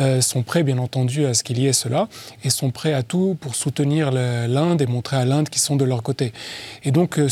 [0.00, 2.08] euh, sont prêts, bien entendu, à ce qu'il y ait cela,
[2.42, 5.84] et sont prêts à tout pour soutenir l'Inde et montrer à l'Inde qu'ils sont de
[5.84, 6.32] leur côté.
[6.82, 7.28] Et donc, euh,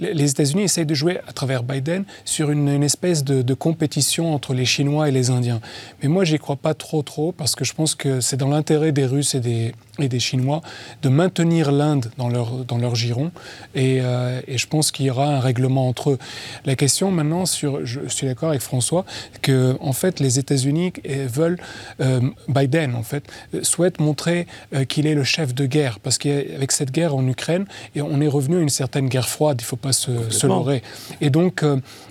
[0.00, 4.66] les États-Unis essayent de jouer, à travers Biden, sur une, espèce de, compétition entre les
[4.66, 5.60] Chinois et les Indiens.
[6.02, 8.92] Mais moi, j'y crois pas trop, trop, parce que je pense que c'est dans l'intérêt
[8.92, 9.72] des Russes et des,
[10.18, 10.60] Chinois
[11.02, 13.32] de maintenir l'Inde dans leur, dans leur giron.
[13.74, 16.18] Et, euh, et je pense qu'il y aura un règlement entre eux.
[16.66, 19.04] La question maintenant, sur, je suis d'accord avec François,
[19.42, 20.92] que en fait les États-Unis
[21.26, 21.58] veulent,
[22.00, 23.24] euh, Biden en fait,
[23.62, 27.64] souhaite montrer euh, qu'il est le chef de guerre, parce qu'avec cette guerre en Ukraine,
[27.94, 30.46] et on est revenu à une certaine guerre froide, il ne faut pas se, se
[30.46, 30.82] leurrer.
[31.20, 31.64] Et donc,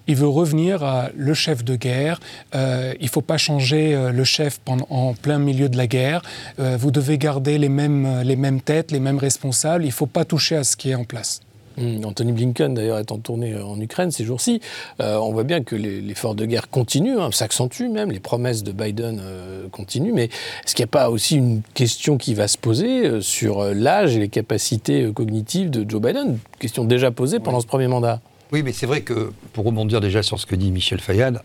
[0.08, 2.20] il veut revenir à le chef de guerre.
[2.54, 2.60] il
[3.02, 6.22] ne faut pas changer le chef pendant, en plein milieu de la guerre.
[6.58, 9.84] vous devez garder les mêmes, les mêmes têtes, les mêmes responsables.
[9.84, 11.45] Il ne faut pas toucher à ce qui est en place.
[11.78, 14.62] Mmh, Anthony Blinken, d'ailleurs, est en tournée euh, en Ukraine ces jours-ci.
[15.02, 18.72] Euh, on voit bien que l'effort de guerre continue, hein, s'accentue même, les promesses de
[18.72, 20.14] Biden euh, continuent.
[20.14, 20.26] Mais
[20.64, 24.20] est-ce qu'il n'y a pas aussi une question qui va se poser sur l'âge et
[24.20, 26.40] les capacités cognitives de Joe Biden?
[26.60, 28.22] Question déjà posée pendant ce premier mandat.
[28.52, 31.42] Oui, mais c'est vrai que, pour rebondir déjà sur ce que dit Michel Fayad,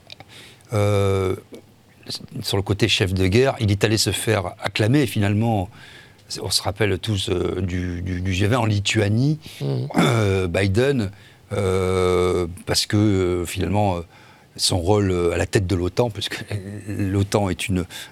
[0.70, 5.68] sur le côté chef de guerre, il est allé se faire acclamer finalement
[6.43, 8.03] on se rappelle tous euh, du,
[8.33, 9.64] G20 en Lituanie, mmh.
[9.97, 11.11] euh, Biden,
[11.53, 14.01] euh, parce que finalement
[14.57, 16.45] son rôle à la tête de l'OTAN, puisque
[16.89, 17.68] l'OTAN est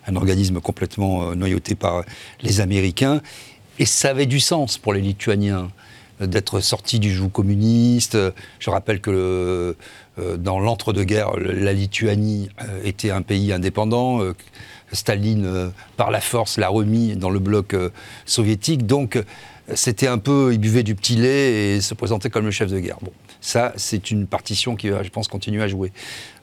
[0.06, 2.04] un organisme complètement noyauté par
[2.42, 3.20] les Américains,
[3.78, 5.70] et ça avait du sens pour les Lituaniens
[6.20, 8.18] d'être sortis du joug communiste.
[8.58, 9.76] Je rappelle que
[10.16, 12.48] dans l'entre-deux-guerres, la Lituanie
[12.82, 14.20] était un pays indépendant
[14.92, 17.90] Staline, euh, par la force, l'a remis dans le bloc euh,
[18.24, 18.86] soviétique.
[18.86, 19.22] Donc,
[19.74, 22.78] c'était un peu, il buvait du petit lait et se présentait comme le chef de
[22.78, 22.98] guerre.
[23.02, 25.92] Bon, ça, c'est une partition qui va, je pense, continuer à jouer.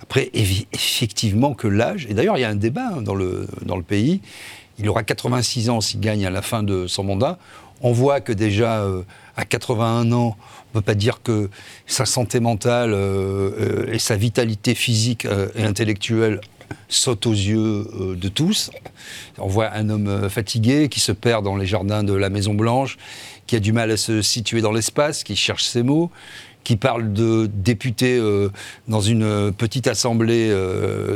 [0.01, 3.77] Après, effectivement, que l'âge, et d'ailleurs, il y a un débat hein, dans, le, dans
[3.77, 4.21] le pays,
[4.77, 7.39] il aura 86 ans s'il gagne à la fin de son mandat.
[7.81, 9.01] On voit que déjà, euh,
[9.37, 11.49] à 81 ans, on ne peut pas dire que
[11.87, 12.95] sa santé mentale
[13.91, 15.25] et sa vitalité physique
[15.55, 16.41] et intellectuelle
[16.87, 18.71] saute aux yeux euh, de tous.
[19.37, 22.53] On voit un homme euh, fatigué qui se perd dans les jardins de la Maison
[22.53, 22.97] Blanche,
[23.47, 26.11] qui a du mal à se situer dans l'espace, qui cherche ses mots,
[26.63, 28.49] qui parle de députés euh,
[28.87, 30.51] dans une petite assemblée,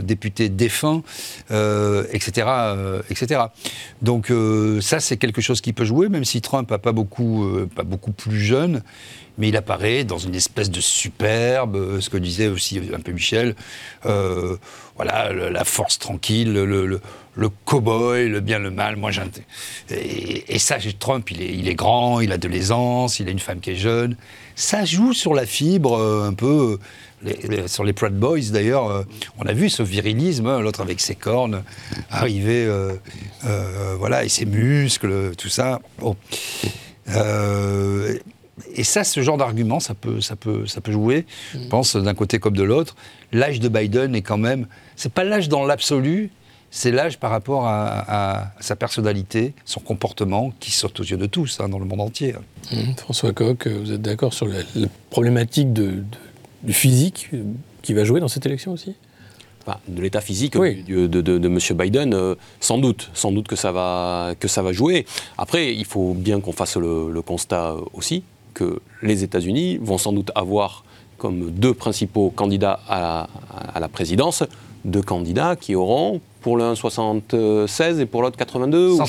[0.04, 1.02] députés défunts,
[1.50, 2.48] etc.,
[3.10, 3.42] etc.
[4.04, 4.32] Donc
[4.82, 8.12] ça, c'est quelque chose qui peut jouer, même si Trump n'a pas beaucoup, pas beaucoup
[8.12, 8.84] plus jeune
[9.40, 13.14] mais il apparaît dans une espèce de superbe, euh, ce que disait aussi un peu
[13.14, 13.56] Michel,
[14.06, 14.58] euh,
[14.98, 18.98] voilà, la force tranquille, le, le, cow-boy, le bien, le mal.
[18.98, 19.12] Moi,
[19.90, 23.62] et, et, ça, Trump, il est, grand, il a de l'aisance, il a une femme
[23.62, 24.18] qui est jeune.
[24.56, 26.78] Ça joue sur la fibre euh, un peu.
[27.68, 29.06] sur les Proud Boys, d'ailleurs,
[29.38, 31.64] on a vu ce virilisme, hein, l'autre avec ses cornes,
[32.12, 32.70] arriver,
[33.98, 35.80] voilà, et ses muscles, tout ça.
[38.76, 42.14] Et ça, ce genre d'argument, ça peut, ça, peut, ça peut jouer, je pense, d'un
[42.14, 42.96] côté comme de l'autre.
[43.32, 44.68] L'âge de Biden est quand même.
[44.96, 46.32] C'est pas l'âge dans l'absolu,
[46.72, 51.60] c'est l'âge par rapport à, sa personnalité, son comportement, qui saute aux yeux de tous,
[51.60, 52.36] hein, dans le monde entier.
[52.72, 52.94] Mm.
[52.98, 54.60] François Coq, vous êtes d'accord sur la,
[55.10, 56.04] problématique de,
[56.64, 57.30] du physique
[57.82, 58.96] qui va jouer dans cette élection aussi?
[59.88, 61.60] De l'état physique de, de, M.
[61.78, 65.06] Biden, euh, sans doute, sans doute que ça va, que ça va jouer.
[65.38, 70.32] Après, il faut bien qu'on fasse le, constat aussi que les États-Unis vont sans doute
[70.36, 70.84] avoir
[71.18, 73.28] comme deux principaux candidats à
[73.80, 74.44] la, présidence,
[74.86, 79.06] deux candidats qui auront pour l'un 76 et pour l'autre 82 ou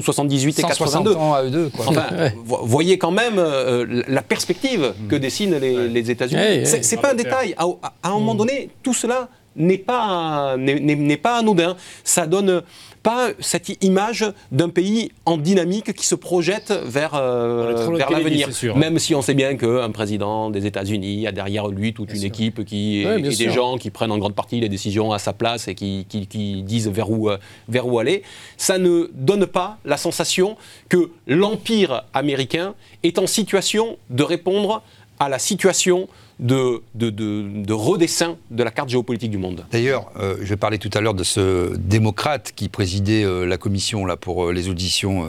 [0.00, 1.14] 78 et 82.
[1.14, 1.70] ans à eux deux.
[1.78, 2.06] Enfin,
[2.42, 6.64] voyez quand même euh, la perspective que dessinent les, États-Unis.
[6.64, 7.54] c'est pas un détail.
[7.58, 11.76] À, un moment donné, tout cela n'est pas, n'est pas anodin.
[12.04, 12.62] Ça donne
[13.02, 18.48] pas cette image d'un pays en dynamique qui se projette vers, euh, vers l'avenir.
[18.76, 22.64] Même si on sait bien qu'un président des États-Unis a derrière lui toute une équipe
[22.64, 25.74] qui, et, des gens qui prennent en grande partie les décisions à sa place et
[25.74, 27.38] qui, qui, disent vers où, euh,
[27.68, 28.22] vers où aller,
[28.56, 30.56] ça ne donne pas la sensation
[30.88, 34.82] que l'empire américain est en situation de répondre
[35.20, 36.08] à la situation
[36.40, 39.66] de, de, redessin de la carte géopolitique du monde.
[39.70, 44.06] D'ailleurs, euh, je parlais tout à l'heure de ce démocrate qui présidait euh, la commission
[44.06, 45.28] là, pour euh, les auditions,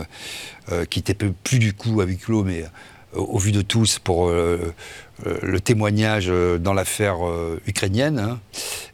[0.89, 2.63] qui n'était plus du coup à huis clos, mais
[3.13, 6.31] au vu de tous pour le témoignage
[6.61, 7.17] dans l'affaire
[7.67, 8.19] ukrainienne,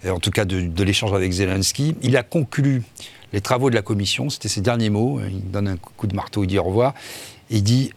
[0.04, 1.96] hein, en tout cas de, l'échange avec Zelensky.
[2.02, 2.82] Il a conclu
[3.32, 6.44] les travaux de la commission, c'était ses derniers mots, il donne un coup de marteau,
[6.44, 6.96] il dit au revoir,
[7.52, 7.92] il dit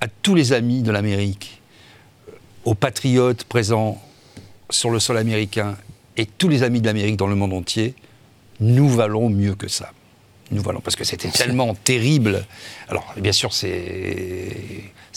[0.00, 1.57] à tous les amis de l'Amérique,
[2.68, 3.98] aux patriotes présents
[4.68, 5.74] sur le sol américain
[6.18, 7.94] et tous les amis de l'Amérique dans le monde entier,
[8.60, 9.90] nous valons mieux que ça.
[10.50, 12.44] Nous valons, parce que c'était tellement terrible.
[12.88, 14.56] Alors, bien sûr, c'est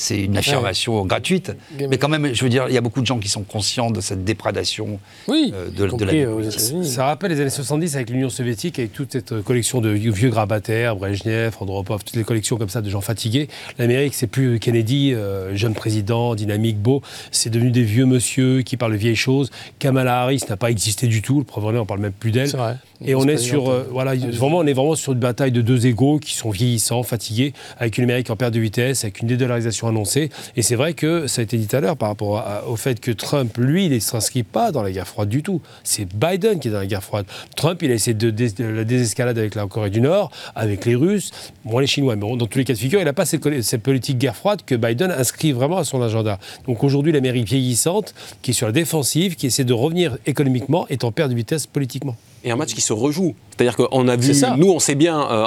[0.02, 1.52] c'est une affirmation gratuite.
[1.90, 3.92] Mais quand même, je veux dire, il y a beaucoup de gens qui sont conscients
[3.92, 8.10] de cette déprédation oui, euh, de, de, la euh, Ça rappelle les années 70 avec
[8.10, 12.70] l'Union soviétique, avec toute cette collection de vieux grabataires, Brezhnev, Andropov, toutes les collections comme
[12.70, 13.48] ça de gens fatigués.
[13.78, 17.02] L'Amérique, c'est plus Kennedy, euh, jeune président, dynamique, beau.
[17.32, 19.52] C'est devenu des vieux monsieur qui parlent de vieilles choses.
[19.80, 21.40] Kamala Harris n'a pas existé du tout.
[21.40, 22.50] Le preuve on parle même plus d'elle.
[22.50, 22.78] C'est vrai.
[23.04, 26.36] Et on est sur, voilà, vraiment, on est vraiment sur bataille de deux égaux qui
[26.36, 30.30] sont vieillissants, fatigués, avec une Amérique en perte de vitesse, avec une dédollarisation annoncé.
[30.58, 33.00] Et c'est vrai que ça a été dit tout à l'heure par rapport au fait
[33.00, 35.62] que Trump, lui, il ne s'inscrit pas dans la guerre froide du tout.
[35.84, 37.26] C'est Biden qui est dans la guerre froide.
[37.56, 41.32] Trump, il a essayé de, la désescalade avec la Corée du Nord, avec les Russes,
[41.64, 42.16] bon, les Chinois.
[42.16, 44.76] Mais dans tous les cas de figure, il n'a pas cette, politique guerre froide que
[44.76, 46.40] Biden inscrit vraiment à son agenda.
[46.68, 51.04] Donc aujourd'hui, l'Amérique vieillissante, qui est sur la défensive, qui essaie de revenir économiquement, est
[51.04, 53.36] en perte de vitesse politiquement et un match qui se rejoue.
[53.52, 55.46] C'est-à-dire qu'on a vu, nous on sait bien euh,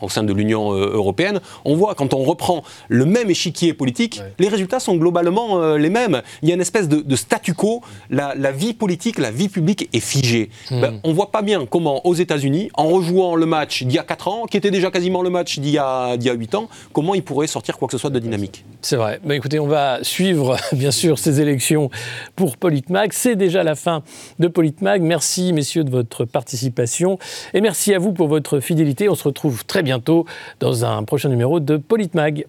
[0.00, 4.22] au sein de l'Union euh, européenne, on voit quand on reprend le même échiquier politique,
[4.38, 6.22] les résultats sont globalement euh, les mêmes.
[6.42, 10.00] Il y a une espèce de, statu quo, la, vie politique, la vie publique est
[10.00, 10.50] figée.
[10.70, 10.80] Hmm.
[10.80, 13.98] Ben, on ne voit pas bien comment aux États-Unis, en rejouant le match d'il y
[13.98, 17.14] a 4 ans, qui était déjà quasiment le match d'il y, a, 8 ans, comment
[17.14, 18.64] il pourrait sortir quoi que ce soit de dynamique.
[18.80, 19.20] C'est vrai.
[19.24, 21.90] Ben, écoutez, on va suivre bien sûr ces élections
[22.34, 23.12] pour Politmag.
[23.12, 24.02] C'est déjà la fin
[24.38, 25.02] de Politmag.
[25.02, 25.90] Merci messieurs de
[26.24, 27.18] participation.
[27.54, 29.08] Et merci à vous pour votre fidélité.
[29.08, 30.26] On se retrouve très bientôt
[30.60, 32.46] dans un prochain numéro de Politmag.